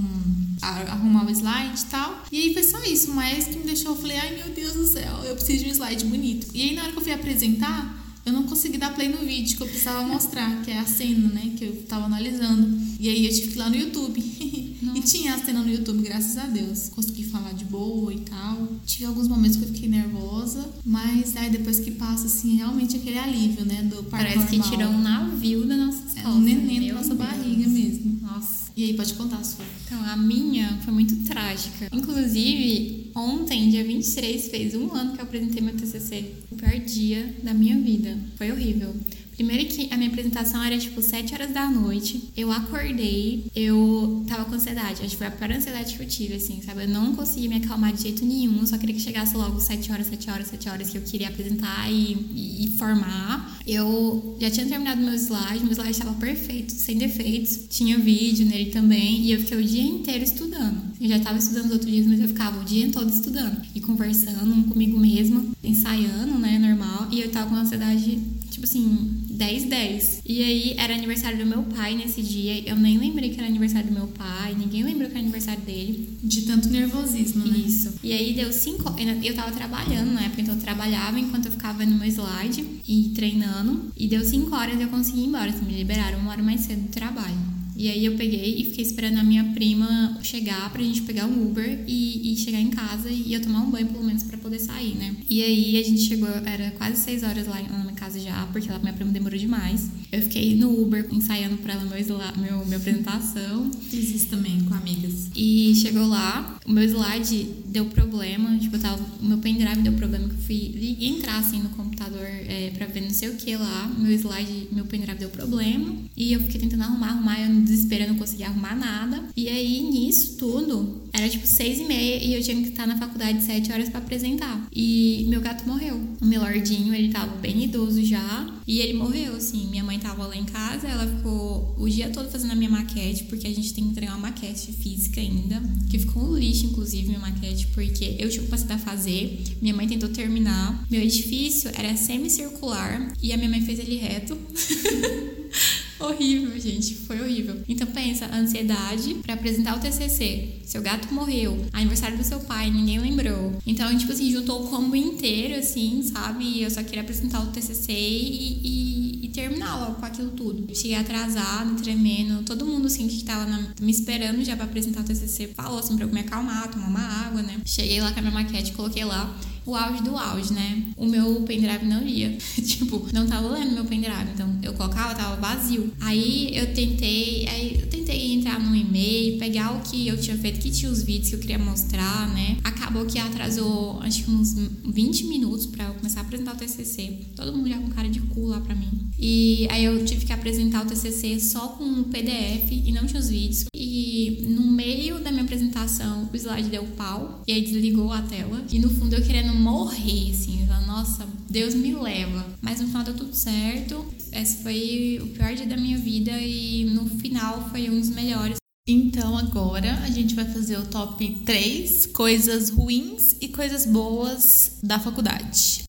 [0.62, 2.24] arrumar o slide e tal.
[2.32, 4.86] E aí foi só isso, mas que me deixou, eu falei, ai meu Deus do
[4.86, 6.48] céu, eu preciso de um slide bonito.
[6.54, 9.56] E aí na hora que eu fui apresentar, eu não consegui dar play no vídeo
[9.56, 12.76] que eu precisava mostrar, que é a cena, né, que eu tava analisando.
[13.00, 14.20] E aí eu tive que ir lá no YouTube.
[15.06, 16.90] tinha a cena no YouTube, graças a Deus.
[16.90, 18.68] Consegui falar de boa e tal.
[18.86, 23.18] Tive alguns momentos que eu fiquei nervosa, mas aí depois que passa, assim, realmente aquele
[23.18, 24.48] alívio, né, do Parece normal.
[24.64, 27.20] que tirou um navio da nossa É um neném da nossa Deus.
[27.20, 28.20] barriga mesmo.
[28.22, 28.66] Nossa.
[28.76, 29.64] E aí, pode contar a sua.
[29.86, 31.88] Então, a minha foi muito trágica.
[31.94, 36.26] Inclusive, ontem, dia 23, fez um ano que eu apresentei meu TCC.
[36.52, 38.18] O pior dia da minha vida.
[38.38, 38.94] Foi horrível.
[39.36, 42.30] Primeiro que a minha apresentação era tipo 7 horas da noite.
[42.36, 45.02] Eu acordei, eu tava com ansiedade.
[45.02, 46.84] Acho que foi a pior ansiedade que eu tive, assim, sabe?
[46.84, 48.66] Eu não conseguia me acalmar de jeito nenhum.
[48.66, 51.92] Só queria que chegasse logo 7 horas, 7 horas, 7 horas que eu queria apresentar
[51.92, 53.60] e, e, e formar.
[53.68, 57.62] Eu já tinha terminado meu slide, meu slide estava perfeito, sem defeitos.
[57.70, 59.22] Tinha vídeo nele também.
[59.22, 60.82] E eu fiquei o dia inteiro estudando.
[61.00, 63.82] Eu já estava estudando os outros dias, mas eu ficava o dia todo estudando e
[63.82, 67.08] conversando comigo mesma, ensaiando, né, normal.
[67.12, 68.20] E eu tava com ansiedade,
[68.50, 70.22] tipo assim, 10, 10.
[70.26, 72.68] E aí era aniversário do meu pai nesse dia.
[72.68, 76.18] Eu nem lembrei que era aniversário do meu pai, ninguém lembrou que era aniversário dele.
[76.24, 77.58] De tanto nervosismo, né?
[77.58, 77.94] Isso.
[78.04, 81.86] E aí deu 5 Eu tava trabalhando na época, então eu trabalhava enquanto eu ficava
[81.86, 83.92] no meu slide e treinando.
[83.98, 85.50] E deu 5 horas e eu consegui ir embora.
[85.50, 87.55] Assim, me liberaram uma hora mais cedo do trabalho.
[87.76, 91.48] E aí eu peguei e fiquei esperando a minha prima chegar pra gente pegar um
[91.48, 94.60] Uber e, e chegar em casa e eu tomar um banho pelo menos para poder
[94.60, 95.16] sair, né?
[95.30, 98.70] E aí a gente chegou, era quase seis horas lá na minha casa já, porque
[98.70, 99.90] ela, minha prima demorou demais.
[100.12, 101.96] Eu fiquei no Uber ensaiando pra ela meu,
[102.38, 103.72] meu, minha apresentação.
[103.90, 105.30] Fiz isso também com amigas.
[105.36, 110.30] E chegou lá, o meu slide deu problema, tipo, tava, o meu pendrive deu problema,
[110.30, 113.92] que eu fui entrar assim no computador é, pra ver não sei o que lá,
[113.98, 115.96] meu slide, meu pendrive deu problema.
[116.16, 119.24] E eu fiquei tentando arrumar, arrumar, eu no desespero eu não conseguia arrumar nada.
[119.36, 122.98] E aí, nisso tudo, era tipo seis e meia e eu tinha que estar na
[122.98, 124.68] faculdade sete horas para apresentar.
[124.72, 126.00] E meu gato morreu.
[126.22, 128.54] O meu lordinho, ele tava bem idoso já.
[128.68, 129.68] E ele morreu, assim.
[129.70, 133.26] Minha mãe tava lá em casa, ela ficou o dia todo fazendo a minha maquete,
[133.26, 135.62] porque a gente tem que entregar uma maquete física ainda.
[135.90, 139.44] Que ficou um lixo, inclusive, minha maquete, porque eu tinha capacidade a fazer.
[139.62, 140.86] Minha mãe tentou terminar.
[140.90, 144.38] Meu edifício era semicircular e a minha mãe fez ele reto.
[146.08, 146.96] horrível, gente.
[146.96, 147.62] Foi horrível.
[147.68, 150.60] Então pensa, ansiedade para apresentar o TCC.
[150.64, 151.66] Seu gato morreu.
[151.74, 153.58] Aniversário do seu pai, ninguém lembrou.
[153.66, 156.44] Então, tipo assim, juntou o combo inteiro, assim, sabe?
[156.44, 160.76] E eu só queria apresentar o TCC e, e, e terminar logo com aquilo tudo.
[160.76, 162.44] Cheguei atrasada, tremendo.
[162.44, 165.96] Todo mundo, assim, que tava na, me esperando já para apresentar o TCC falou, assim,
[165.96, 167.60] pra eu me acalmar, tomar uma água, né?
[167.66, 169.36] Cheguei lá com a minha maquete, coloquei lá
[169.66, 170.84] o auge do auge, né?
[170.96, 172.38] O meu pendrive não lia.
[172.66, 174.32] tipo, não tava lendo meu pendrive.
[174.34, 175.92] Então eu colocava, tava vazio.
[176.02, 180.60] Aí eu tentei, aí eu tentei entrar no e-mail, pegar o que eu tinha feito,
[180.60, 182.58] que tinha os vídeos que eu queria mostrar, né?
[182.64, 187.20] Acabou que atrasou acho que uns 20 minutos para eu começar a apresentar o TCC.
[187.36, 189.10] Todo mundo já com cara de cu lá pra mim.
[189.18, 193.20] E aí eu tive que apresentar o TCC só com um PDF e não tinha
[193.20, 193.66] os vídeos.
[193.74, 198.64] E no meio da minha apresentação, o slide deu pau e aí desligou a tela.
[198.72, 200.66] E no fundo eu querendo morrer, assim.
[200.96, 202.46] Nossa, Deus me leva.
[202.62, 204.06] Mas no final deu tudo certo.
[204.32, 208.56] Esse foi o pior dia da minha vida e no final foi um dos melhores.
[208.88, 215.00] Então agora a gente vai fazer o top 3 coisas ruins e coisas boas da
[215.00, 215.84] faculdade.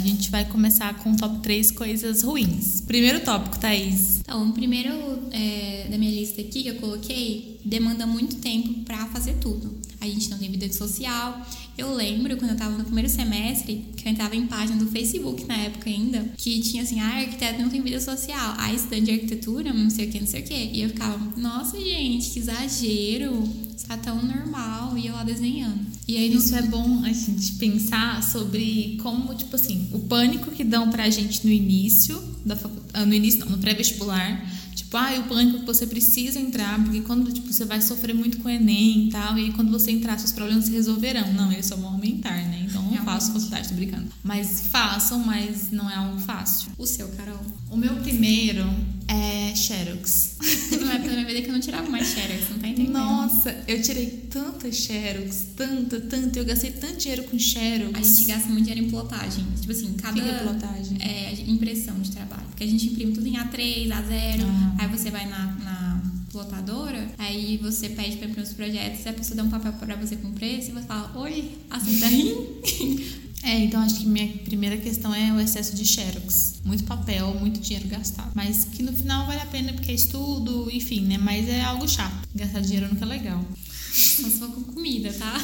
[0.00, 2.80] A gente vai começar com o top 3 coisas ruins.
[2.80, 4.20] Primeiro tópico, Thaís.
[4.20, 4.90] Então, o primeiro
[5.30, 9.78] é, da minha lista aqui que eu coloquei demanda muito tempo para fazer tudo.
[10.00, 11.46] A gente não tem vida social.
[11.80, 15.46] Eu lembro quando eu tava no primeiro semestre, que eu entrava em página do Facebook
[15.46, 18.54] na época ainda, que tinha assim, ah, arquiteto não tem vida social.
[18.58, 20.52] Ah, estudante de arquitetura, não sei o que, não sei o que.
[20.74, 23.48] E eu ficava, nossa, gente, que exagero.
[23.74, 24.98] Está tão normal.
[24.98, 25.80] E eu lá desenhando.
[26.06, 30.62] E aí, isso é bom a gente pensar sobre como, tipo assim, o pânico que
[30.62, 35.24] dão pra gente no início da faculdade, no início não, no pré-vestibular, Tipo, ah, o
[35.24, 39.06] pânico que você precisa entrar, porque quando tipo, você vai sofrer muito com o Enem
[39.06, 41.32] e tal, e aí quando você entrar, seus problemas se resolverão.
[41.32, 42.66] Não, eles só vão aumentar, né?
[42.68, 44.06] Então não faço faculdade, tô brincando.
[44.22, 46.70] Mas façam, mas não é algo fácil.
[46.78, 47.40] O seu, Carol?
[47.70, 48.64] O meu primeiro
[49.10, 50.36] é Xerox.
[50.70, 52.92] Teve uma época da minha vida que eu não tirava mais Xerox, não tá entendendo?
[52.92, 57.98] Nossa, eu tirei tanta Xerox, tanta, tanta, eu gastei tanto dinheiro com Xerox.
[57.98, 59.44] A gente gasta muito dinheiro em plotagem.
[59.60, 60.20] Tipo assim, cada.
[60.20, 60.98] É plotagem?
[61.00, 62.46] É impressão de trabalho.
[62.50, 64.76] Porque a gente imprime tudo em A3, A0, ah.
[64.78, 69.12] aí você vai na, na plotadora, aí você pede para imprimir os projetos, e a
[69.12, 73.29] pessoa dá um papel para você com preço e você fala, oi, aceita aí?
[73.42, 76.60] É, então acho que minha primeira questão é o excesso de xerox.
[76.64, 78.30] Muito papel, muito dinheiro gastado.
[78.34, 81.16] Mas que no final vale a pena porque é estudo, enfim, né?
[81.16, 82.28] Mas é algo chato.
[82.34, 83.44] Gastar dinheiro nunca é legal.
[84.38, 85.34] Só com comida, tá?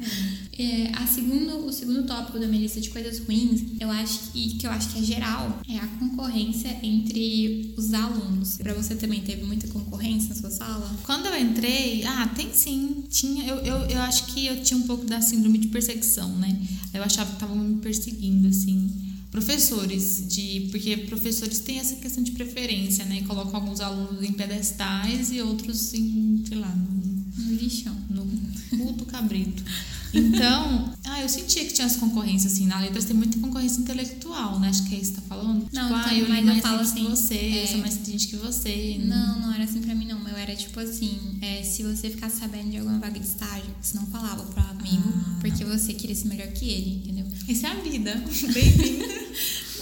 [0.00, 0.35] É.
[0.58, 4.56] É, a segundo, o segundo tópico da minha lista de coisas ruins, eu acho que,
[4.56, 8.56] que eu acho que é geral, é a concorrência entre os alunos.
[8.56, 10.96] Para você também teve muita concorrência na sua sala?
[11.04, 13.04] Quando eu entrei, ah, tem sim.
[13.10, 16.58] Tinha, eu, eu, eu acho que eu tinha um pouco da síndrome de perseguição, né?
[16.94, 22.32] Eu achava que estavam me perseguindo, assim professores de porque professores têm essa questão de
[22.32, 27.94] preferência né colocam alguns alunos em pedestais e outros em sei lá no, no lixão
[28.08, 28.24] no
[28.70, 29.62] cu do cabrito
[30.16, 34.58] então, ah, eu sentia que tinha essa concorrência, assim, na letras tem muita concorrência intelectual,
[34.58, 34.68] né?
[34.68, 35.66] Acho que é isso que tá falando.
[35.72, 37.04] Não, tipo, ah, eu mas eu falo assim.
[37.04, 37.62] Que você, é...
[37.62, 39.00] eu sou mais inteligente que você.
[39.04, 40.26] Não, não era assim pra mim, não.
[40.28, 43.96] Eu era tipo assim, é, se você ficasse sabendo de alguma vaga de estágio, você
[43.96, 45.78] não falava pro amigo, ah, porque não.
[45.78, 47.26] você queria ser melhor que ele, entendeu?
[47.48, 48.14] Isso é a vida.
[48.52, 49.06] Bem-vinda.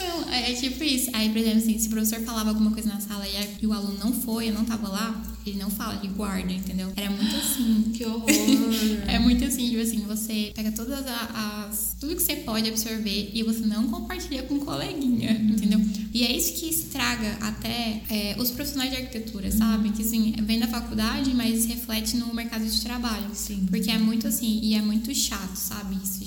[0.09, 1.11] Não, é, é, tipo isso.
[1.13, 3.73] Aí, por exemplo, assim, se o professor falava alguma coisa na sala e, e o
[3.73, 6.91] aluno não foi, eu não tava lá, ele não fala, ele guarda, entendeu?
[6.97, 7.93] Era muito assim.
[7.93, 8.27] Que horror!
[9.07, 11.97] é muito assim, tipo assim, você pega todas as.
[12.01, 15.49] tudo que você pode absorver e você não compartilha com um coleguinha, uhum.
[15.51, 15.81] entendeu?
[16.13, 19.59] E é isso que estraga até é, os profissionais de arquitetura, uhum.
[19.59, 19.91] sabe?
[19.91, 23.29] Que assim, vem da faculdade, mas reflete no mercado de trabalho.
[23.35, 23.67] Sim.
[23.69, 25.97] Porque é muito assim, e é muito chato, sabe?
[26.03, 26.24] Isso.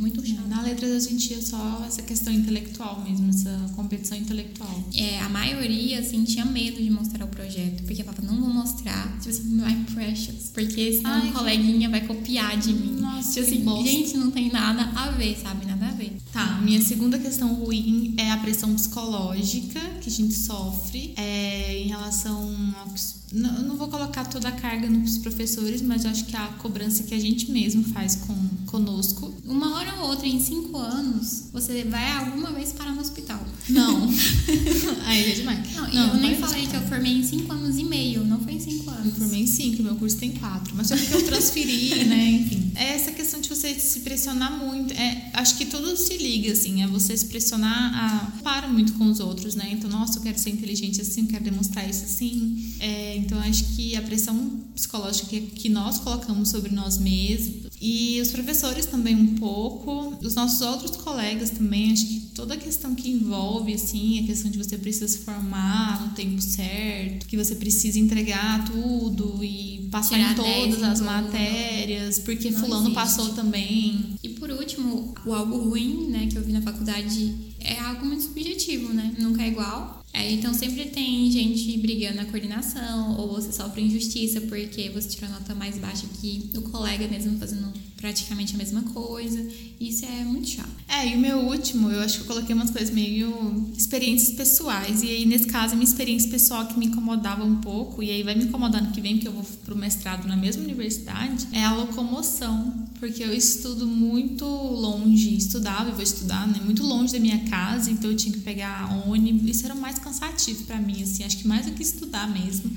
[0.00, 0.48] Muito chato.
[0.48, 4.82] Na letra eu sentia só essa questão intelectual mesmo, essa competição intelectual.
[4.94, 9.18] É, a maioria, assim, tinha medo de mostrar o projeto, porque falava, não vou mostrar,
[9.18, 12.96] tipo assim, my precious, porque senão Ai, um coleguinha vai copiar de mim.
[12.98, 15.66] Nossa, tipo assim, gente, não tem nada a ver, sabe?
[15.66, 16.16] Nada a ver.
[16.32, 21.88] Tá, minha segunda questão ruim é a pressão psicológica que a gente sofre é, em
[21.88, 22.88] relação ao
[23.32, 27.04] não, não vou colocar toda a carga nos professores, mas eu acho que a cobrança
[27.04, 28.34] que a gente mesmo faz com
[28.66, 29.32] conosco.
[29.44, 33.40] Uma hora ou outra, em cinco anos, você vai alguma vez parar no hospital.
[33.68, 34.08] Não.
[35.06, 35.74] Aí é demais.
[35.74, 38.54] Não, não eu nem falei que eu formei em cinco anos e meio, não foi
[38.54, 39.06] em cinco anos.
[39.06, 40.74] Eu formei em cinco, meu curso tem quatro.
[40.74, 42.30] Mas só que eu transferi, né?
[42.30, 42.60] Enfim.
[42.80, 44.94] É essa questão de você se pressionar muito.
[44.94, 46.82] É, acho que tudo se liga, assim.
[46.82, 48.40] É você se pressionar a.
[48.42, 49.70] Para muito com os outros, né?
[49.72, 52.74] Então, nossa, eu quero ser inteligente assim, eu quero demonstrar isso assim.
[52.80, 58.20] É, então, acho que a pressão psicológica que, que nós colocamos sobre nós mesmos e
[58.20, 62.94] os professores também um pouco, os nossos outros colegas também, acho que toda a questão
[62.94, 67.54] que envolve, assim, a questão de você precisa se formar no tempo certo, que você
[67.54, 72.94] precisa entregar tudo e passar Tirar em todas as matérias, porque Não fulano existe.
[72.94, 74.14] passou também.
[74.22, 74.28] E
[74.70, 79.14] último, o algo ruim, né, que eu vi na faculdade é algo muito subjetivo, né?
[79.18, 80.02] Nunca é igual.
[80.12, 85.30] É, então sempre tem gente brigando na coordenação, ou você sofre injustiça porque você tirou
[85.30, 89.46] nota mais baixa que o colega mesmo fazendo praticamente a mesma coisa.
[89.78, 90.68] Isso é muito chato.
[90.88, 95.02] É, e o meu último, eu acho que eu coloquei umas coisas meio experiências pessoais.
[95.02, 98.22] E aí, nesse caso, a minha experiência pessoal que me incomodava um pouco, e aí
[98.22, 101.62] vai me incomodar no que vem, porque eu vou pro mestrado na mesma universidade, é
[101.62, 102.88] a locomoção.
[102.98, 106.60] Porque eu estudo muito longe, estudava e vou estudar, né?
[106.64, 109.48] Muito longe da minha casa, então eu tinha que pegar ônibus.
[109.48, 112.70] Isso era mais cansativo para mim, assim, acho que mais do que estudar mesmo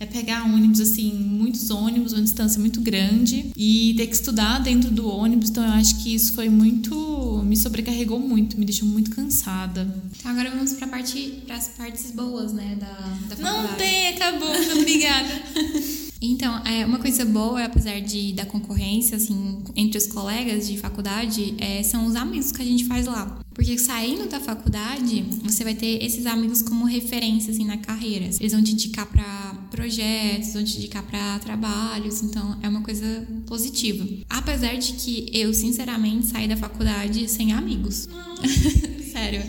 [0.00, 4.90] é pegar ônibus, assim, muitos ônibus, uma distância muito grande e ter que estudar dentro
[4.90, 5.50] do ônibus.
[5.50, 10.02] Então, eu acho que isso foi muito me sobrecarregou muito, me deixou muito cansada.
[10.18, 13.68] Então agora vamos para parte, as partes boas, né, da, da faculdade.
[13.68, 15.28] Não tem, acabou, obrigada.
[16.26, 21.54] Então, é, uma coisa boa, apesar de da concorrência, assim, entre os colegas de faculdade,
[21.58, 23.40] é, são os amigos que a gente faz lá.
[23.52, 28.24] Porque saindo da faculdade, você vai ter esses amigos como referência, assim, na carreira.
[28.40, 29.43] Eles vão te indicar para
[29.74, 34.06] projetos, te indicar para trabalhos, então é uma coisa positiva.
[34.30, 38.08] Apesar de que eu, sinceramente, saí da faculdade sem amigos.
[39.12, 39.42] Sério.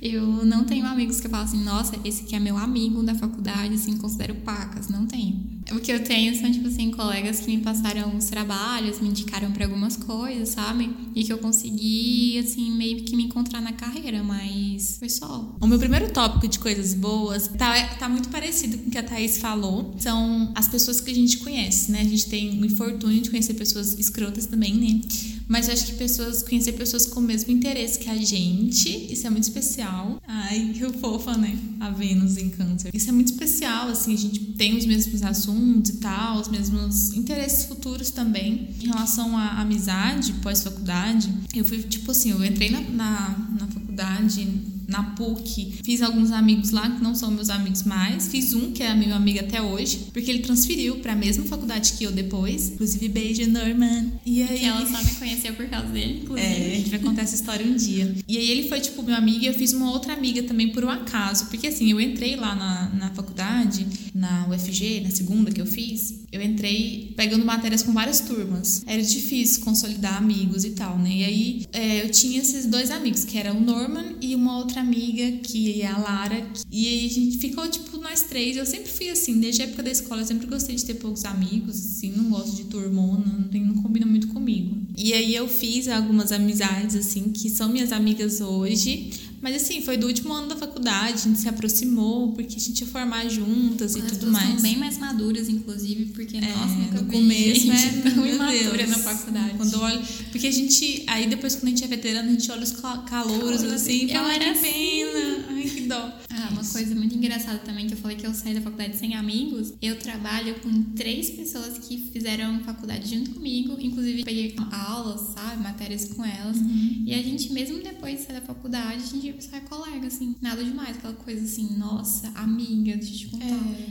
[0.00, 3.74] Eu não tenho amigos que falo assim, nossa, esse aqui é meu amigo da faculdade,
[3.74, 4.88] assim, considero pacas.
[4.88, 5.53] Não tenho.
[5.72, 9.50] O que eu tenho são, tipo assim, colegas que me passaram os trabalhos, me indicaram
[9.50, 10.90] para algumas coisas, sabe?
[11.14, 15.56] E que eu consegui, assim, meio que me encontrar na carreira, mas foi só.
[15.60, 19.02] O meu primeiro tópico de coisas boas tá, tá muito parecido com o que a
[19.02, 19.94] Thaís falou.
[19.98, 22.00] São as pessoas que a gente conhece, né?
[22.00, 25.00] A gente tem o infortúnio de conhecer pessoas escrotas também, né?
[25.46, 29.26] Mas eu acho que pessoas, conhecer pessoas com o mesmo interesse que a gente, isso
[29.26, 30.20] é muito especial.
[30.26, 31.58] Ai, que fofa, né?
[31.80, 32.90] A Vênus em câncer.
[32.94, 37.12] Isso é muito especial, assim, a gente tem os mesmos assuntos e tal, os mesmos
[37.12, 38.70] interesses futuros também.
[38.80, 44.73] Em relação à amizade pós-faculdade, eu fui, tipo assim, eu entrei na, na, na faculdade
[44.88, 45.74] na PUC.
[45.84, 48.28] Fiz alguns amigos lá que não são meus amigos mais.
[48.28, 51.94] Fiz um que é meu amigo até hoje, porque ele transferiu para a mesma faculdade
[51.94, 52.70] que eu depois.
[52.70, 54.12] Inclusive, beijo, Norman.
[54.24, 54.58] E aí.
[54.58, 56.46] Que ela só me conheceu por causa dele, inclusive.
[56.46, 58.14] É, a gente vai contar essa história um dia.
[58.26, 60.84] E aí ele foi, tipo, meu amigo e eu fiz uma outra amiga também por
[60.84, 61.46] um acaso.
[61.46, 66.24] Porque assim, eu entrei lá na, na faculdade, na UFG, na segunda que eu fiz,
[66.32, 68.82] eu entrei pegando matérias com várias turmas.
[68.86, 71.10] Era difícil consolidar amigos e tal, né?
[71.10, 74.73] E aí é, eu tinha esses dois amigos, que era o Norman e uma outra
[74.74, 78.56] outra amiga, que é a Lara, e aí a gente ficou, tipo, nós três.
[78.56, 81.24] Eu sempre fui assim, desde a época da escola, eu sempre gostei de ter poucos
[81.24, 84.76] amigos, assim, não gosto de turmona, não, tem, não combina muito comigo.
[84.96, 89.10] E aí eu fiz algumas amizades, assim, que são minhas amigas hoje,
[89.44, 92.80] mas assim, foi do último ano da faculdade, a gente se aproximou, porque a gente
[92.80, 94.54] ia formar juntas e As tudo mais.
[94.54, 98.02] São bem mais maduras, inclusive, porque, é, nossa, nunca no começo, né?
[98.14, 99.52] Tão imatura na faculdade.
[99.58, 100.02] Quando olho,
[100.32, 102.72] porque a gente, aí depois quando a gente é veterano, a gente olha os
[103.06, 104.62] calouros assim, eu era que assim.
[104.62, 105.44] pena.
[105.50, 106.12] Ai, que dó.
[106.36, 109.14] Ah, uma coisa muito engraçada também, que eu falei que eu saí da faculdade sem
[109.14, 115.62] amigos, eu trabalho com três pessoas que fizeram faculdade junto comigo, inclusive peguei aulas, sabe,
[115.62, 117.04] matérias com elas, uhum.
[117.06, 119.34] e a gente, mesmo depois de sair da faculdade, a gente ia
[119.74, 120.34] colega, assim.
[120.40, 123.46] Nada demais, aquela coisa assim, nossa, amiga, deixa eu te contar.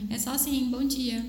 [0.10, 1.24] É, é só assim, bom dia.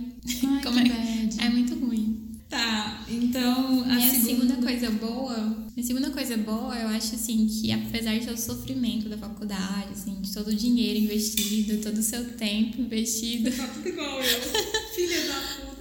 [0.44, 1.28] Ai, Como é?
[1.38, 2.33] é muito ruim.
[2.48, 4.54] Tá, então a minha segunda...
[4.54, 4.56] segunda...
[4.56, 9.08] coisa boa, minha segunda coisa boa, eu acho assim que apesar de todo o sofrimento
[9.08, 13.88] da faculdade, assim, de todo o dinheiro investido, todo o seu tempo investido, tá tudo
[13.88, 14.40] igual eu,
[14.94, 15.74] filha da puta.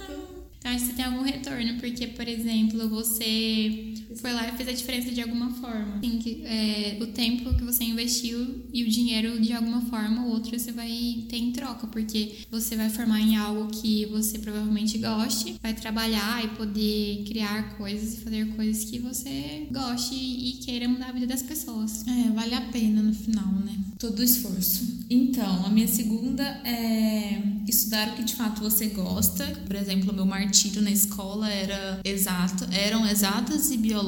[0.58, 4.68] Então, acho que você tem algum retorno, porque, por exemplo, você foi lá e fez
[4.68, 5.96] a diferença de alguma forma.
[5.96, 10.32] Assim, que, é, o tempo que você investiu e o dinheiro, de alguma forma ou
[10.32, 14.98] outra, você vai ter em troca, porque você vai formar em algo que você provavelmente
[14.98, 20.88] goste, vai trabalhar e poder criar coisas e fazer coisas que você goste e queira
[20.88, 22.04] mudar a vida das pessoas.
[22.06, 23.76] É, vale a pena no final, né?
[23.98, 25.04] Todo o esforço.
[25.08, 29.44] Então, a minha segunda é estudar o que de fato você gosta.
[29.66, 34.03] Por exemplo, o meu martírio na escola era exato, eram exatas e biológicas.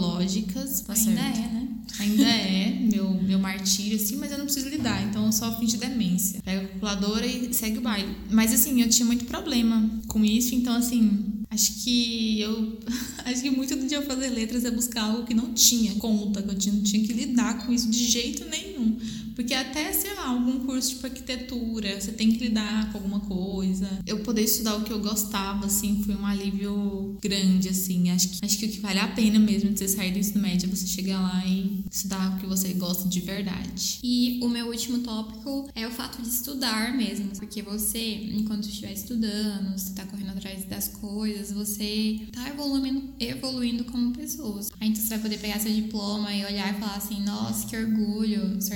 [0.84, 1.38] Tá Ainda certo?
[1.38, 1.68] é, né?
[1.98, 5.76] Ainda é meu, meu martírio, assim, mas eu não preciso lidar, então eu só finge
[5.76, 6.40] demência.
[6.44, 8.14] Pega a calculadora e segue o baile.
[8.30, 12.78] Mas assim, eu tinha muito problema com isso, então assim, Acho que eu.
[13.24, 16.50] Acho que muito do dia fazer letras é buscar algo que não tinha conta, que
[16.50, 18.98] eu tinha, não tinha que lidar com isso de jeito nenhum.
[19.36, 23.86] Porque até, sei lá, algum curso tipo arquitetura, você tem que lidar com alguma coisa.
[24.06, 28.10] Eu poder estudar o que eu gostava, assim, foi um alívio grande, assim.
[28.10, 30.40] Acho que, acho que o que vale a pena mesmo de você sair do ensino
[30.40, 33.98] médio é você chegar lá e estudar o que você gosta de verdade.
[34.02, 37.28] E o meu último tópico é o fato de estudar mesmo.
[37.36, 43.84] Porque você, enquanto estiver estudando, você tá correndo atrás das coisas, você tá evoluindo, evoluindo
[43.84, 44.60] como pessoa.
[44.80, 47.76] Aí então você vai poder pegar seu diploma e olhar e falar assim, nossa, que
[47.76, 48.74] orgulho, sou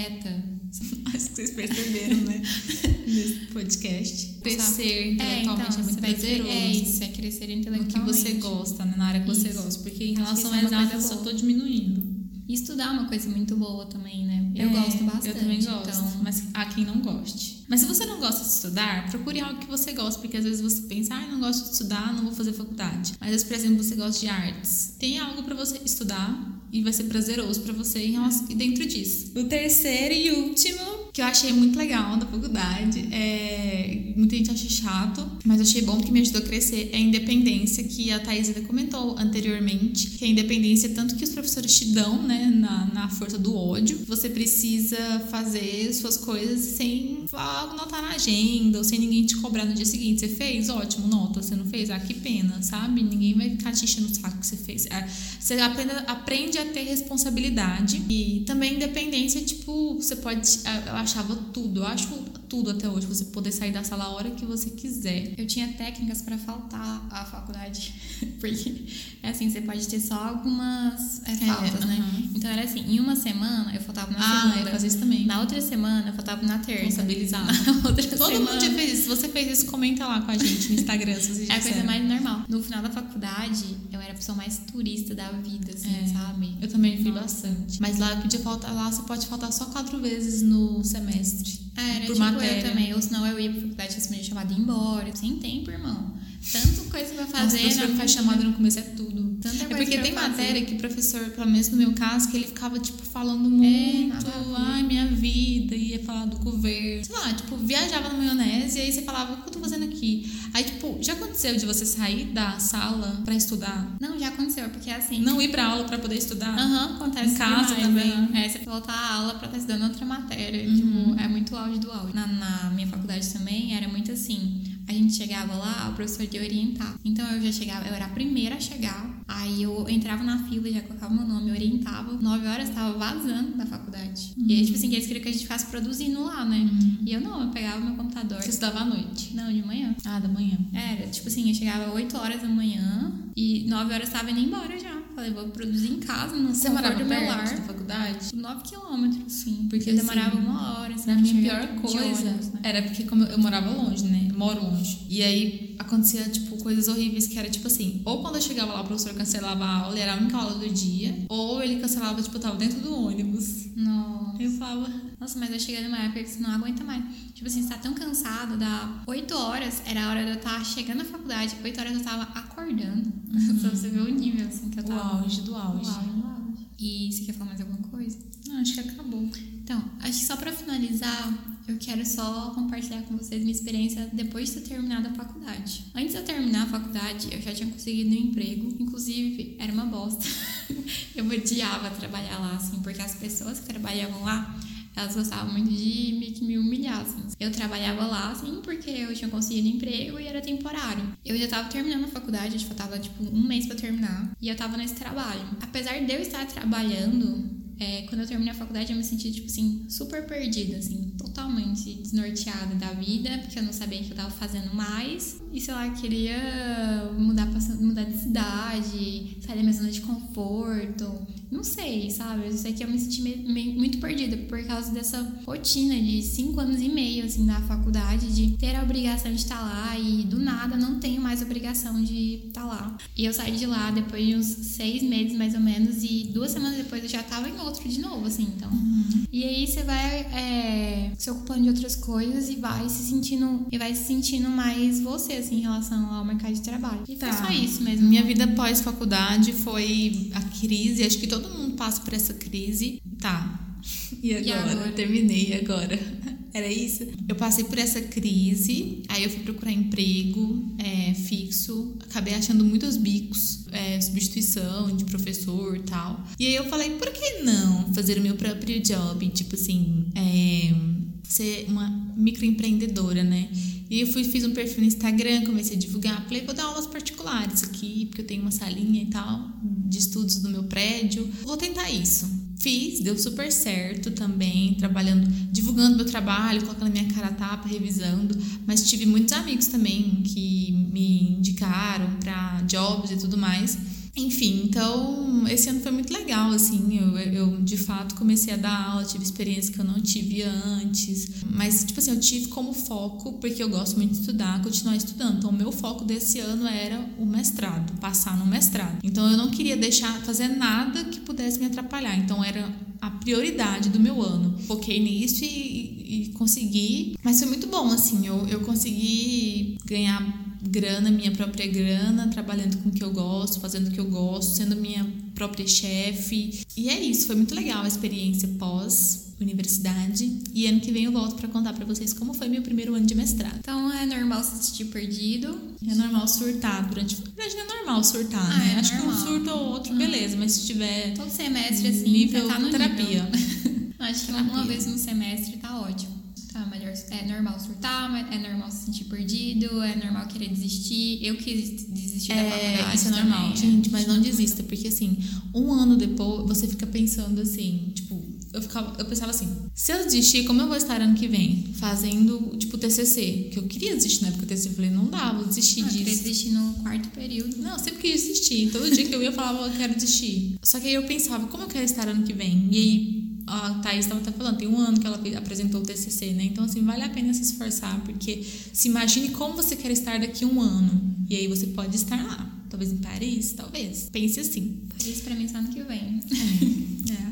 [0.00, 0.60] arquiteta
[1.14, 2.40] Acho que vocês perceberam, né?
[3.06, 4.38] Nesse podcast.
[4.40, 6.48] Crescer intelectualmente é, então, é muito prazeroso.
[6.48, 7.98] É isso, é crescer intelectualmente.
[7.98, 8.94] No que você gosta, né?
[8.96, 9.40] Na área que isso.
[9.40, 9.82] você gosta.
[9.82, 12.08] Porque em relação às exatas, eu só tô diminuindo.
[12.48, 14.52] E estudar é uma coisa muito boa também, né?
[14.54, 15.28] Eu é, gosto bastante.
[15.28, 16.20] Eu também gosto, então...
[16.22, 17.64] mas há quem não goste.
[17.68, 20.60] Mas se você não gosta de estudar, procure algo que você gosta, porque às vezes
[20.60, 23.14] você pensa, ah, não gosto de estudar, não vou fazer faculdade.
[23.20, 24.94] Mas, por exemplo, você gosta de artes.
[24.98, 29.32] Tem algo para você estudar e vai ser prazeroso para você em relação, dentro disso.
[29.36, 33.08] O terceiro e último que eu achei muito legal da faculdade.
[33.12, 36.90] É, muita gente acha chato, mas achei bom porque me ajudou a crescer.
[36.92, 41.24] É a independência que a Thais ainda comentou anteriormente, que é a independência tanto que
[41.24, 44.00] os professores te dão, né, na, na força do ódio.
[44.06, 44.96] Você precisa
[45.30, 50.20] fazer suas coisas sem anotar na agenda ou sem ninguém te cobrar no dia seguinte.
[50.20, 50.68] Você fez?
[50.68, 51.42] Ótimo, nota.
[51.42, 51.90] Você não fez?
[51.90, 53.02] Ah, que pena, sabe?
[53.02, 54.86] Ninguém vai ficar te enchendo o saco que você fez.
[54.86, 55.08] É,
[55.38, 60.40] você aprende, aprende a ter responsabilidade e também independência, tipo, você pode.
[60.86, 62.08] Eu achava tudo, eu acho
[62.50, 65.34] tudo até hoje, você poder sair da sala a hora que você quiser.
[65.38, 67.94] Eu tinha técnicas para faltar à faculdade,
[68.40, 68.84] porque
[69.22, 72.28] é assim, você pode ter só algumas é, faltas, é, né?
[72.34, 74.68] Então era assim, em uma semana eu faltava na ah, segunda.
[74.68, 75.26] eu fazia isso também.
[75.26, 76.82] Na outra semana eu faltava na terça.
[76.82, 77.46] Responsabilizar.
[77.86, 78.52] outra Todo semana...
[78.52, 79.02] mundo já fez isso.
[79.02, 81.84] Se você fez isso, comenta lá com a gente no Instagram, se É a coisa
[81.84, 82.44] mais normal.
[82.48, 86.08] No final da faculdade, eu era a pessoa mais turista da vida, assim, é.
[86.08, 86.56] sabe?
[86.60, 87.80] Eu também fui bastante.
[87.80, 91.70] Mas lá eu podia faltar, lá você pode faltar só quatro vezes no semestre.
[91.76, 92.18] É, era por tipo.
[92.44, 92.94] Eu também.
[92.94, 93.92] Ou senão eu ia pra faculdade,
[94.24, 95.14] chamado de ir embora.
[95.14, 96.19] Sem tempo, irmão.
[96.52, 97.62] Tanto coisa pra fazer.
[97.62, 99.36] Nossa, o faz chamada no começo é tudo.
[99.40, 100.28] Tanta é porque tem fazer.
[100.28, 103.50] matéria que o professor, pelo menos no meu caso, que ele ficava, tipo, falando é,
[103.50, 104.26] muito.
[104.26, 105.74] É, Ai, minha vida.
[105.76, 107.04] Ia falar do governo.
[107.04, 109.84] Sei lá, tipo, viajava na maionese e aí você falava, o que eu tô fazendo
[109.84, 110.32] aqui?
[110.54, 113.96] Aí, tipo, já aconteceu de você sair da sala pra estudar?
[114.00, 115.20] Não, já aconteceu, porque é assim.
[115.20, 116.58] Não ir pra aula pra poder estudar?
[116.58, 117.34] Aham, uhum, acontece.
[117.34, 118.28] Em casa demais, também.
[118.28, 118.46] Né?
[118.46, 120.68] É, você voltar à aula pra estar estudando outra matéria.
[120.68, 120.76] Uhum.
[120.76, 122.14] Tipo, é muito auge do áudio.
[122.14, 126.38] Na, na minha faculdade também era muito assim a gente chegava lá, o professor de
[126.38, 126.94] orientar.
[127.04, 129.20] Então eu já chegava, eu era a primeira a chegar.
[129.28, 132.12] Aí eu entrava na fila, já colocava meu nome, orientava.
[132.14, 134.32] Nove horas estava vazando da faculdade.
[134.36, 134.46] Uhum.
[134.48, 136.58] E aí, tipo assim, eles queriam que a gente ficasse produzindo lá, né?
[136.58, 136.98] Uhum.
[137.06, 138.42] E eu não, eu pegava meu computador.
[138.42, 139.34] Você estudava à noite?
[139.34, 139.94] Não, de manhã.
[140.04, 140.58] Ah, da manhã.
[140.72, 144.78] Era, tipo assim, eu chegava 8 horas da manhã e 9 horas estava indo embora
[144.78, 145.00] já.
[145.14, 147.44] Falei, vou produzir em casa, no Você morava do meu lar.
[147.44, 148.34] da faculdade?
[148.34, 149.66] 9 quilômetros, sim.
[149.68, 150.94] Porque eu demorava assim, uma hora.
[150.94, 152.60] Assim, a minha pior coisa ônibus, né?
[152.62, 154.29] era porque como eu morava longe, né?
[154.40, 155.04] Moro longe.
[155.06, 158.80] E aí acontecia, tipo, coisas horríveis que era tipo assim, ou quando eu chegava lá,
[158.80, 162.36] o professor cancelava a aula, era a única aula do dia, ou ele cancelava, tipo,
[162.36, 163.66] eu tava dentro do ônibus.
[163.76, 164.42] Nossa.
[164.42, 164.90] Eu falava.
[165.20, 167.04] Nossa, mas eu cheguei numa época que você não aguenta mais.
[167.34, 170.64] Tipo assim, você tá tão cansado, dá 8 horas, era a hora de eu estar
[170.64, 173.12] chegando na faculdade, 8 horas eu tava acordando.
[173.30, 173.58] Uhum.
[173.60, 175.18] Só você ver o nível, assim, que eu tava.
[175.18, 175.84] O auge do auge.
[175.84, 176.66] O auge do auge.
[176.78, 178.16] E você quer falar mais alguma coisa?
[178.48, 179.28] Não, acho que acabou.
[179.62, 184.48] Então, acho que só pra finalizar, eu quero só compartilhar com vocês minha experiência depois
[184.48, 185.84] de ter terminado a faculdade.
[185.94, 189.86] Antes de eu terminar a faculdade, eu já tinha conseguido um emprego, inclusive era uma
[189.86, 190.24] bosta.
[191.14, 194.58] eu odiava trabalhar lá, assim, porque as pessoas que trabalhavam lá
[194.96, 197.22] elas gostavam muito de me, me humilhar, assim.
[197.38, 201.16] Eu trabalhava lá, assim, porque eu tinha conseguido emprego e era temporário.
[201.24, 204.30] Eu já tava terminando a faculdade, acho que faltava, tipo, um mês para terminar.
[204.40, 205.42] E eu tava nesse trabalho.
[205.62, 207.48] Apesar de eu estar trabalhando,
[207.80, 211.94] é, quando eu terminei a faculdade, eu me senti, tipo assim, super perdida, assim, totalmente
[211.94, 215.40] desnorteada da vida, porque eu não sabia o que eu tava fazendo mais.
[215.50, 217.46] E sei lá, queria mudar,
[217.80, 221.10] mudar de cidade, sair da minha zona de conforto.
[221.50, 222.46] Não sei, sabe?
[222.46, 226.22] Eu sei que eu me senti meio, meio, muito perdida por causa dessa rotina de
[226.22, 230.22] cinco anos e meio, assim, na faculdade, de ter a obrigação de estar lá e
[230.22, 232.96] do nada não tenho mais obrigação de estar lá.
[233.16, 236.52] E eu saí de lá depois de uns seis meses, mais ou menos, e duas
[236.52, 238.70] semanas depois eu já tava em outro de novo, assim, então.
[238.70, 239.24] Uhum.
[239.32, 243.78] E aí você vai é, se ocupando de outras coisas e vai se sentindo e
[243.78, 247.02] vai se sentindo mais você, assim, em relação ao mercado de trabalho.
[247.08, 247.32] E tá.
[247.32, 248.08] foi só isso mesmo.
[248.08, 253.00] Minha vida pós-faculdade foi a crise, acho que todo mundo passa por essa crise.
[253.18, 253.76] Tá.
[254.22, 254.46] E agora?
[254.46, 254.92] E agora?
[254.92, 255.98] Terminei agora.
[256.52, 257.06] Era isso?
[257.28, 262.96] Eu passei por essa crise, aí eu fui procurar emprego é, fixo, acabei achando muitos
[262.96, 266.24] bicos, é, substituição de professor e tal.
[266.38, 269.28] E aí eu falei, por que não fazer o meu próprio job?
[269.28, 270.74] Tipo assim, é,
[271.22, 273.48] ser uma microempreendedora, né?
[273.90, 276.86] E eu fui, fiz um perfil no Instagram, comecei a divulgar, falei, vou dar aulas
[276.86, 281.28] particulares aqui, porque eu tenho uma salinha e tal, de estudos do meu prédio.
[281.42, 282.30] Vou tentar isso.
[282.56, 288.38] Fiz, deu super certo também, trabalhando, divulgando meu trabalho, colocando minha cara a tapa, revisando.
[288.64, 293.76] Mas tive muitos amigos também que me indicaram para jobs e tudo mais.
[294.16, 298.90] Enfim, então esse ano foi muito legal, assim, eu, eu de fato comecei a dar
[298.90, 303.34] aula, tive experiência que eu não tive antes, mas tipo assim, eu tive como foco,
[303.34, 307.00] porque eu gosto muito de estudar, continuar estudando, então o meu foco desse ano era
[307.18, 308.98] o mestrado, passar no mestrado.
[309.02, 312.68] Então eu não queria deixar, fazer nada que pudesse me atrapalhar, então era
[313.00, 314.58] a prioridade do meu ano.
[314.66, 320.49] Foquei nisso e, e, e consegui, mas foi muito bom, assim, eu, eu consegui ganhar
[320.62, 324.56] grana, minha própria grana, trabalhando com o que eu gosto, fazendo o que eu gosto,
[324.56, 326.60] sendo minha própria chefe.
[326.76, 330.38] E é isso, foi muito legal a experiência pós universidade.
[330.52, 333.06] E ano que vem eu volto para contar para vocês como foi meu primeiro ano
[333.06, 333.56] de mestrado.
[333.58, 335.58] Então é normal se sentir perdido.
[335.88, 337.16] É normal surtar durante.
[337.16, 338.74] Na verdade, não é normal surtar, Ah, né?
[338.76, 339.16] é Acho normal.
[339.16, 340.36] que um surto ou outro, beleza.
[340.36, 343.22] Mas se tiver Todo semestre, assim, nível tá no terapia.
[343.24, 343.90] nível.
[343.98, 344.64] Acho que uma Terapia.
[344.64, 346.19] vez no semestre tá ótimo.
[346.52, 346.92] Tá melhor.
[347.10, 351.24] É normal surtar, é normal se sentir perdido, é normal querer desistir.
[351.24, 352.96] Eu quis desistir da É, faculdade.
[352.96, 355.16] isso é normal, também, gente, mas não desista, porque assim,
[355.54, 358.20] um ano depois você fica pensando assim, tipo,
[358.52, 361.72] eu ficava, eu pensava assim, se eu desistir, como eu vou estar ano que vem?
[361.74, 365.32] Fazendo, tipo, TCC, que eu queria desistir na época do TCC, eu falei, não dá,
[365.32, 366.22] vou desistir Eu queria disso.
[366.24, 367.56] desistir no quarto período.
[367.58, 368.70] Não, eu sempre quis desistir.
[368.72, 370.56] Todo dia que eu ia, eu falava, eu quero desistir.
[370.64, 372.68] Só que aí eu pensava, como eu quero estar ano que vem?
[372.72, 373.19] E aí
[373.50, 376.44] a Thaís estava até falando, tem um ano que ela apresentou o TCC, né?
[376.44, 380.44] Então, assim, vale a pena se esforçar, porque se imagine como você quer estar daqui
[380.44, 381.16] a um ano.
[381.28, 382.48] E aí você pode estar lá.
[382.68, 384.08] Talvez em Paris, talvez.
[384.12, 384.78] Pense assim.
[385.04, 386.20] Isso pra mim só ano que vem.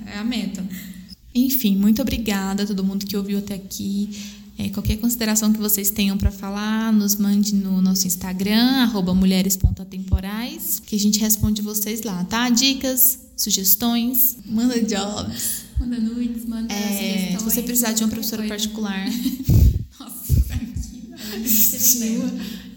[0.09, 0.66] É, é a meta.
[1.33, 4.11] Enfim, muito obrigada a todo mundo que ouviu até aqui.
[4.59, 10.83] É, qualquer consideração que vocês tenham para falar, nos mande no nosso Instagram, arroba mulheres.atemporais,
[10.85, 12.51] que a gente responde vocês lá, tá?
[12.51, 15.68] Dicas, sugestões, manda jobs.
[15.81, 19.07] Manda nudes, manda É, se você precisar de uma professora particular,
[20.01, 21.09] Nossa, aqui,
[21.49, 22.18] você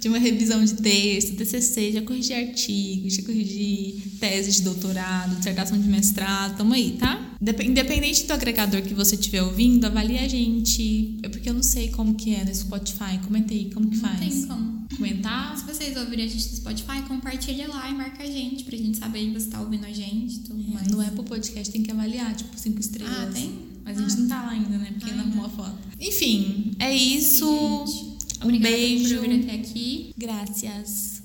[0.01, 5.79] de uma, revisão de texto, TCC, já corrigi artigo, já corrigi tese de doutorado, dissertação
[5.79, 7.35] de mestrado, tamo aí, tá?
[7.39, 11.17] Dep- Independente do agregador que você estiver ouvindo, avalie a gente.
[11.23, 13.19] É porque eu não sei como que é no Spotify.
[13.23, 14.19] Comenta aí, como que Não faz?
[14.19, 14.81] tem como.
[14.97, 15.57] Comentar?
[15.57, 18.97] Se vocês ouvirem a gente no Spotify, compartilha lá e marca a gente pra gente
[18.97, 20.87] saber que você tá ouvindo a gente e tudo mais.
[20.87, 23.13] No Apple Podcast tem que avaliar, tipo, cinco estrelas.
[23.17, 23.51] Ah, tem?
[23.85, 24.17] Mas a gente Ah.
[24.17, 24.93] não tá lá ainda, né?
[24.99, 25.77] Porque Ah, não arrumou a foto.
[25.99, 27.45] Enfim, é isso.
[27.47, 28.10] Aí,
[28.43, 29.15] Obrigada beijo.
[29.15, 30.13] por ouvir até aqui.
[30.17, 31.20] Graças.